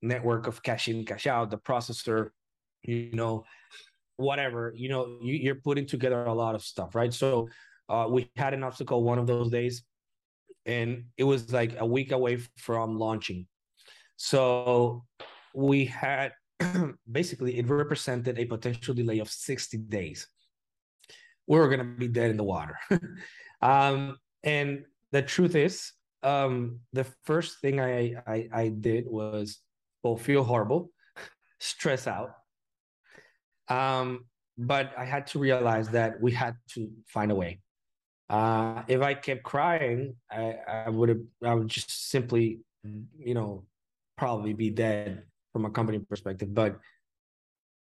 network 0.00 0.46
of 0.46 0.62
cash 0.62 0.88
in 0.88 1.04
cash 1.04 1.26
out 1.26 1.50
the 1.50 1.58
processor 1.58 2.30
you 2.82 3.10
know 3.12 3.44
whatever 4.16 4.72
you 4.74 4.88
know 4.88 5.18
you, 5.22 5.34
you're 5.34 5.54
putting 5.56 5.86
together 5.86 6.24
a 6.24 6.34
lot 6.34 6.54
of 6.54 6.62
stuff 6.62 6.94
right? 6.94 7.12
So 7.12 7.48
uh, 7.88 8.06
we 8.08 8.30
had 8.36 8.54
an 8.54 8.62
obstacle 8.62 9.02
one 9.02 9.18
of 9.18 9.26
those 9.26 9.50
days 9.50 9.82
and 10.66 11.04
it 11.16 11.24
was 11.24 11.52
like 11.52 11.78
a 11.78 11.86
week 11.86 12.12
away 12.12 12.38
from 12.56 12.98
launching. 12.98 13.46
So 14.16 15.04
we 15.54 15.84
had 15.86 16.32
basically 17.10 17.58
it 17.58 17.68
represented 17.68 18.38
a 18.38 18.44
potential 18.44 18.94
delay 18.94 19.18
of 19.18 19.28
60 19.28 19.76
days 19.78 20.26
we 21.52 21.58
were 21.58 21.68
going 21.68 21.80
to 21.80 21.84
be 21.84 22.08
dead 22.08 22.30
in 22.30 22.38
the 22.38 22.42
water. 22.42 22.78
um, 23.62 24.16
and 24.42 24.86
the 25.10 25.20
truth 25.20 25.54
is, 25.54 25.92
um, 26.22 26.80
the 26.94 27.04
first 27.24 27.60
thing 27.60 27.78
I, 27.78 28.14
I, 28.26 28.48
I 28.50 28.68
did 28.68 29.04
was 29.06 29.58
well 30.02 30.16
feel 30.16 30.44
horrible, 30.44 30.90
stress 31.60 32.06
out. 32.06 32.30
Um, 33.68 34.24
but 34.56 34.92
I 34.96 35.04
had 35.04 35.26
to 35.28 35.38
realize 35.38 35.90
that 35.90 36.22
we 36.22 36.32
had 36.32 36.56
to 36.70 36.90
find 37.06 37.30
a 37.30 37.34
way. 37.34 37.60
Uh, 38.30 38.82
if 38.88 39.02
I 39.02 39.12
kept 39.12 39.42
crying, 39.42 40.16
I, 40.30 40.54
I 40.86 40.88
would 40.88 41.10
have 41.10 41.20
I 41.44 41.52
would 41.52 41.68
just 41.68 42.08
simply, 42.08 42.60
you 43.18 43.34
know, 43.34 43.66
probably 44.16 44.54
be 44.54 44.70
dead 44.70 45.24
from 45.52 45.66
a 45.66 45.70
company 45.70 45.98
perspective. 45.98 46.54
But 46.54 46.78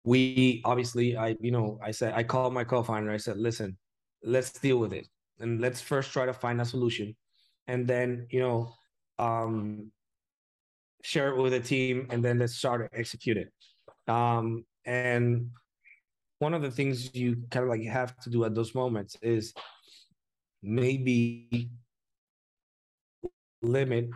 we 0.04 0.62
obviously 0.64 1.16
i 1.16 1.36
you 1.40 1.50
know 1.50 1.78
i 1.82 1.90
said 1.90 2.12
i 2.14 2.22
called 2.22 2.54
my 2.54 2.64
co-founder 2.64 3.10
i 3.10 3.16
said 3.16 3.36
listen 3.36 3.76
let's 4.22 4.52
deal 4.52 4.78
with 4.78 4.92
it 4.92 5.06
and 5.40 5.60
let's 5.60 5.80
first 5.80 6.12
try 6.12 6.24
to 6.24 6.32
find 6.32 6.60
a 6.60 6.64
solution 6.64 7.14
and 7.66 7.86
then 7.86 8.26
you 8.30 8.40
know 8.40 8.72
um 9.18 9.90
share 11.02 11.28
it 11.28 11.40
with 11.40 11.52
the 11.52 11.60
team, 11.60 12.06
and 12.10 12.24
then 12.24 12.38
let's 12.38 12.54
start 12.54 12.90
to 12.90 12.98
execute 12.98 13.36
it. 13.36 13.52
Um, 14.12 14.64
and 14.84 15.50
one 16.38 16.54
of 16.54 16.62
the 16.62 16.70
things 16.70 17.14
you 17.14 17.36
kind 17.50 17.64
of 17.64 17.70
like 17.70 17.82
have 17.84 18.16
to 18.20 18.30
do 18.30 18.44
at 18.44 18.54
those 18.54 18.74
moments 18.74 19.16
is 19.22 19.52
maybe 20.62 21.70
limit 23.62 24.08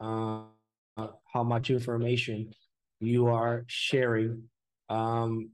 uh, 0.00 0.42
how 0.96 1.42
much 1.42 1.70
information 1.70 2.52
you 3.00 3.26
are 3.26 3.64
sharing 3.66 4.42
um, 4.88 5.50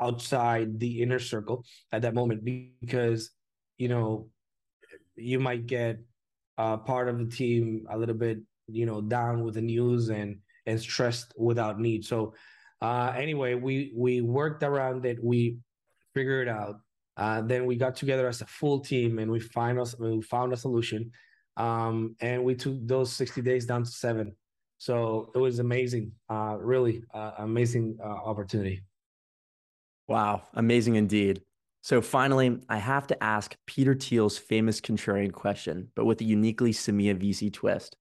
outside 0.00 0.78
the 0.80 1.02
inner 1.02 1.18
circle 1.18 1.64
at 1.92 2.02
that 2.02 2.14
moment 2.14 2.44
because 2.80 3.30
you 3.78 3.88
know 3.88 4.28
you 5.16 5.38
might 5.38 5.66
get 5.66 5.98
uh, 6.58 6.76
part 6.76 7.08
of 7.08 7.18
the 7.18 7.26
team 7.26 7.86
a 7.90 7.98
little 7.98 8.14
bit 8.14 8.38
you 8.66 8.86
know 8.86 9.00
down 9.00 9.44
with 9.44 9.54
the 9.54 9.60
news 9.60 10.08
and 10.08 10.38
and 10.66 10.80
stressed 10.80 11.32
without 11.36 11.80
need. 11.80 12.04
So 12.04 12.34
uh, 12.80 13.12
anyway 13.16 13.54
we 13.54 13.92
we 13.96 14.20
worked 14.20 14.62
around 14.62 15.04
it. 15.06 15.22
We 15.22 15.58
figured 16.14 16.48
it 16.48 16.50
out. 16.50 16.76
Uh, 17.16 17.42
then 17.42 17.66
we 17.66 17.76
got 17.76 17.94
together 17.94 18.26
as 18.26 18.40
a 18.40 18.46
full 18.46 18.80
team 18.80 19.18
and 19.18 19.30
we 19.30 19.40
find 19.40 19.78
us 19.78 19.98
we 19.98 20.22
found 20.22 20.52
a 20.52 20.56
solution. 20.56 21.10
Um, 21.58 22.16
and 22.20 22.42
we 22.42 22.54
took 22.54 22.76
those 22.86 23.12
60 23.12 23.42
days 23.42 23.66
down 23.66 23.84
to 23.84 23.90
seven 23.90 24.34
so 24.82 25.30
it 25.34 25.38
was 25.38 25.60
amazing 25.60 26.10
uh, 26.28 26.56
really 26.58 27.04
uh, 27.14 27.32
amazing 27.38 27.96
uh, 28.02 28.18
opportunity 28.30 28.82
wow 30.08 30.42
amazing 30.54 30.96
indeed 30.96 31.42
so 31.84 32.00
finally, 32.00 32.60
I 32.68 32.76
have 32.78 33.08
to 33.08 33.22
ask 33.22 33.56
Peter 33.66 33.92
Thiel's 33.92 34.38
famous 34.38 34.80
contrarian 34.80 35.32
question, 35.32 35.88
but 35.96 36.04
with 36.04 36.20
a 36.20 36.24
uniquely 36.24 36.72
Semilla 36.72 37.16
VC 37.20 37.52
twist. 37.52 37.96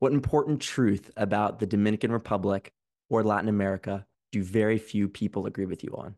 What 0.00 0.12
important 0.12 0.60
truth 0.60 1.10
about 1.16 1.58
the 1.58 1.66
Dominican 1.66 2.12
Republic 2.12 2.72
or 3.08 3.24
Latin 3.24 3.48
America 3.48 4.04
do 4.32 4.42
very 4.42 4.76
few 4.76 5.08
people 5.08 5.46
agree 5.46 5.64
with 5.64 5.82
you 5.82 5.94
on? 5.96 6.14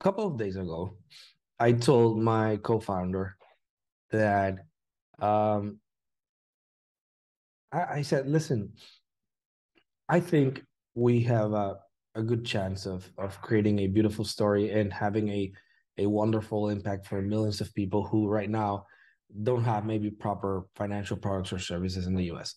A 0.00 0.04
couple 0.04 0.26
of 0.26 0.38
days 0.38 0.56
ago, 0.56 0.96
I 1.58 1.72
told 1.72 2.18
my 2.18 2.56
co-founder 2.62 3.36
that 4.10 4.56
um, 5.18 5.80
I, 7.72 7.84
I 7.96 8.02
said, 8.02 8.26
listen, 8.26 8.72
I 10.08 10.20
think 10.20 10.62
we 10.94 11.22
have 11.22 11.52
a, 11.52 11.76
a 12.14 12.22
good 12.22 12.44
chance 12.44 12.86
of 12.86 13.10
of 13.18 13.40
creating 13.40 13.80
a 13.80 13.86
beautiful 13.86 14.24
story 14.24 14.70
and 14.70 14.92
having 14.92 15.28
a 15.28 15.52
a 15.98 16.06
wonderful 16.06 16.70
impact 16.70 17.06
for 17.06 17.20
millions 17.22 17.60
of 17.60 17.74
people 17.74 18.04
who 18.06 18.28
right 18.28 18.50
now 18.50 18.86
don't 19.42 19.64
have 19.64 19.86
maybe 19.86 20.10
proper 20.10 20.66
financial 20.76 21.16
products 21.16 21.52
or 21.52 21.58
services 21.58 22.06
in 22.06 22.14
the 22.14 22.30
US. 22.32 22.54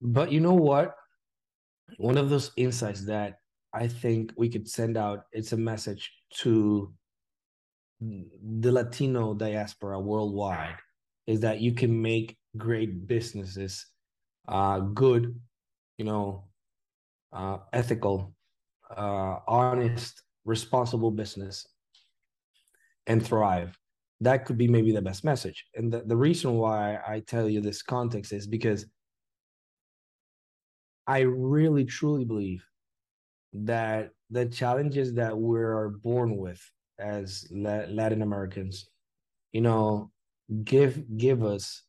But 0.00 0.32
you 0.32 0.40
know 0.40 0.54
what? 0.54 0.94
One 1.98 2.16
of 2.16 2.30
those 2.30 2.52
insights 2.56 3.04
that 3.06 3.38
I 3.72 3.86
think 3.88 4.32
we 4.36 4.48
could 4.48 4.68
send 4.68 4.96
out 4.96 5.24
it's 5.32 5.52
a 5.52 5.56
message 5.56 6.10
to 6.42 6.92
the 8.00 8.72
Latino 8.72 9.34
diaspora 9.34 10.00
worldwide 10.00 10.76
is 11.26 11.40
that 11.40 11.60
you 11.60 11.72
can 11.72 12.00
make 12.00 12.36
great 12.56 13.06
businesses 13.06 13.86
uh, 14.48 14.80
good, 14.80 15.38
you 15.98 16.04
know, 16.04 16.44
uh, 17.32 17.58
ethical, 17.72 18.34
uh, 18.96 19.38
honest, 19.46 20.22
responsible 20.44 21.10
business 21.10 21.66
and 23.06 23.24
thrive. 23.24 23.76
That 24.20 24.44
could 24.44 24.58
be 24.58 24.68
maybe 24.68 24.92
the 24.92 25.02
best 25.02 25.24
message. 25.24 25.64
And 25.74 25.92
the, 25.92 26.00
the 26.00 26.16
reason 26.16 26.54
why 26.54 26.98
i 27.06 27.20
tell 27.20 27.48
you 27.48 27.60
this 27.60 27.82
context 27.82 28.32
is 28.32 28.46
because 28.46 28.86
i 31.06 31.20
really 31.20 31.84
truly 31.84 32.24
believe 32.24 32.64
that 33.52 34.10
the 34.30 34.46
challenges 34.46 35.14
that 35.14 35.36
we're 35.36 35.88
born 35.88 36.36
with 36.36 36.60
as 36.98 37.46
latin 37.50 38.22
americans 38.22 38.88
you 39.52 39.60
know 39.60 40.10
give 40.64 41.02
give 41.16 41.42
us 41.44 41.82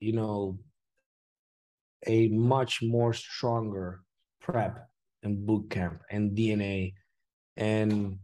you 0.00 0.12
know 0.12 0.58
a 2.06 2.28
much 2.28 2.82
more 2.82 3.12
stronger 3.12 4.00
prep 4.40 4.88
and 5.22 5.44
boot 5.46 5.68
camp 5.70 6.00
and 6.10 6.36
dna 6.36 6.92
and 7.56 8.18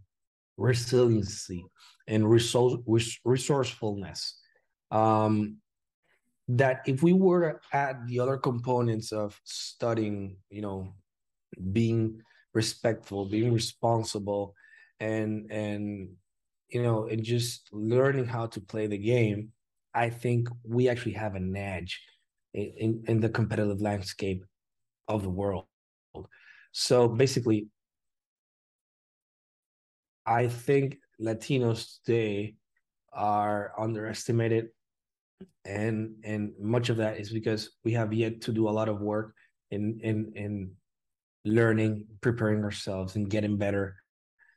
resiliency 0.57 1.65
and 2.07 2.29
resource, 2.29 3.19
resourcefulness. 3.25 4.41
Um, 4.91 5.59
that 6.49 6.83
if 6.87 7.03
we 7.03 7.13
were 7.13 7.53
to 7.53 7.77
add 7.77 8.07
the 8.07 8.21
other 8.21 8.37
components 8.37 9.13
of 9.13 9.41
studying, 9.45 10.37
you 10.51 10.61
know, 10.61 10.93
being 11.73 12.21
respectful, 12.53 13.25
being 13.25 13.53
responsible, 13.53 14.55
and 15.01 15.51
and 15.51 16.11
you 16.69 16.83
know, 16.83 17.07
and 17.07 17.23
just 17.23 17.69
learning 17.73 18.27
how 18.27 18.47
to 18.47 18.61
play 18.61 18.87
the 18.87 18.99
game, 18.99 19.53
I 19.95 20.11
think 20.11 20.49
we 20.65 20.89
actually 20.89 21.13
have 21.13 21.35
an 21.35 21.57
edge 21.57 22.01
in, 22.55 23.05
in, 23.09 23.21
the 23.21 23.29
competitive 23.29 23.81
landscape 23.81 24.45
of 25.09 25.23
the 25.23 25.31
world. 25.31 25.67
So 26.73 27.09
basically, 27.09 27.69
I 30.25 30.49
think 30.49 30.99
Latinos 31.21 31.99
today 32.05 32.55
are 33.13 33.73
underestimated 33.79 34.69
and 35.65 36.15
and 36.25 36.53
much 36.61 36.91
of 36.91 36.97
that 36.99 37.19
is 37.19 37.33
because 37.33 37.71
we 37.85 37.93
have 37.93 38.13
yet 38.13 38.41
to 38.43 38.53
do 38.53 38.69
a 38.69 38.71
lot 38.71 38.89
of 38.89 39.01
work 39.01 39.35
in 39.71 39.99
in 40.03 40.33
in 40.35 40.71
learning 41.45 42.07
preparing 42.21 42.63
ourselves 42.65 43.17
and 43.17 43.31
getting 43.31 43.57
better 43.57 43.97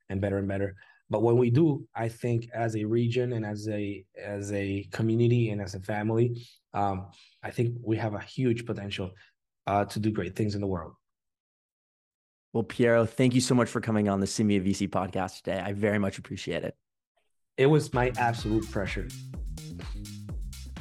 and 0.09 0.21
better 0.21 0.37
and 0.37 0.47
better 0.47 0.75
but 1.09 1.21
when 1.21 1.37
we 1.37 1.49
do 1.49 1.85
i 1.95 2.07
think 2.07 2.49
as 2.53 2.75
a 2.75 2.83
region 2.83 3.33
and 3.33 3.45
as 3.45 3.67
a 3.69 4.05
as 4.21 4.51
a 4.53 4.87
community 4.91 5.49
and 5.51 5.61
as 5.61 5.75
a 5.75 5.79
family 5.79 6.45
um, 6.73 7.07
i 7.43 7.49
think 7.49 7.75
we 7.83 7.97
have 7.97 8.13
a 8.13 8.19
huge 8.19 8.65
potential 8.65 9.11
uh, 9.67 9.83
to 9.85 9.99
do 9.99 10.11
great 10.11 10.35
things 10.35 10.55
in 10.55 10.61
the 10.61 10.67
world 10.67 10.93
well, 12.53 12.63
Piero, 12.63 13.05
thank 13.05 13.35
you 13.35 13.41
so 13.41 13.53
much 13.53 13.69
for 13.69 13.81
coming 13.81 14.09
on 14.09 14.19
the 14.19 14.25
Semilla 14.25 14.65
VC 14.65 14.89
podcast 14.89 15.43
today. 15.43 15.59
I 15.59 15.73
very 15.73 15.99
much 15.99 16.17
appreciate 16.17 16.63
it. 16.63 16.75
It 17.57 17.67
was 17.67 17.93
my 17.93 18.11
absolute 18.17 18.71
pleasure. 18.71 19.07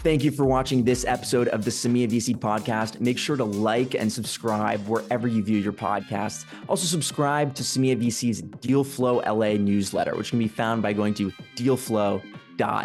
Thank 0.07 0.23
you 0.23 0.31
for 0.31 0.45
watching 0.45 0.85
this 0.85 1.05
episode 1.05 1.49
of 1.49 1.65
the 1.65 1.71
Semilla 1.73 2.09
VC 2.09 2.37
podcast. 2.37 3.01
Make 3.01 3.19
sure 3.19 3.37
to 3.37 3.43
like 3.43 3.97
and 3.97 4.13
subscribe 4.13 4.87
wherever 4.87 5.27
you 5.27 5.43
view 5.43 5.59
your 5.59 5.73
podcasts. 5.73 6.45
Also, 6.69 6.87
subscribe 6.87 7.57
to 7.57 7.65
Semilla 7.65 8.01
VC's 8.01 8.41
Deal 8.41 8.85
Flow 8.85 9.17
LA 9.27 9.55
newsletter, 9.55 10.15
which 10.15 10.31
can 10.31 10.39
be 10.39 10.47
found 10.47 10.81
by 10.81 10.93
going 10.93 11.13
to 11.15 11.33
dealflow.la. 11.57 12.85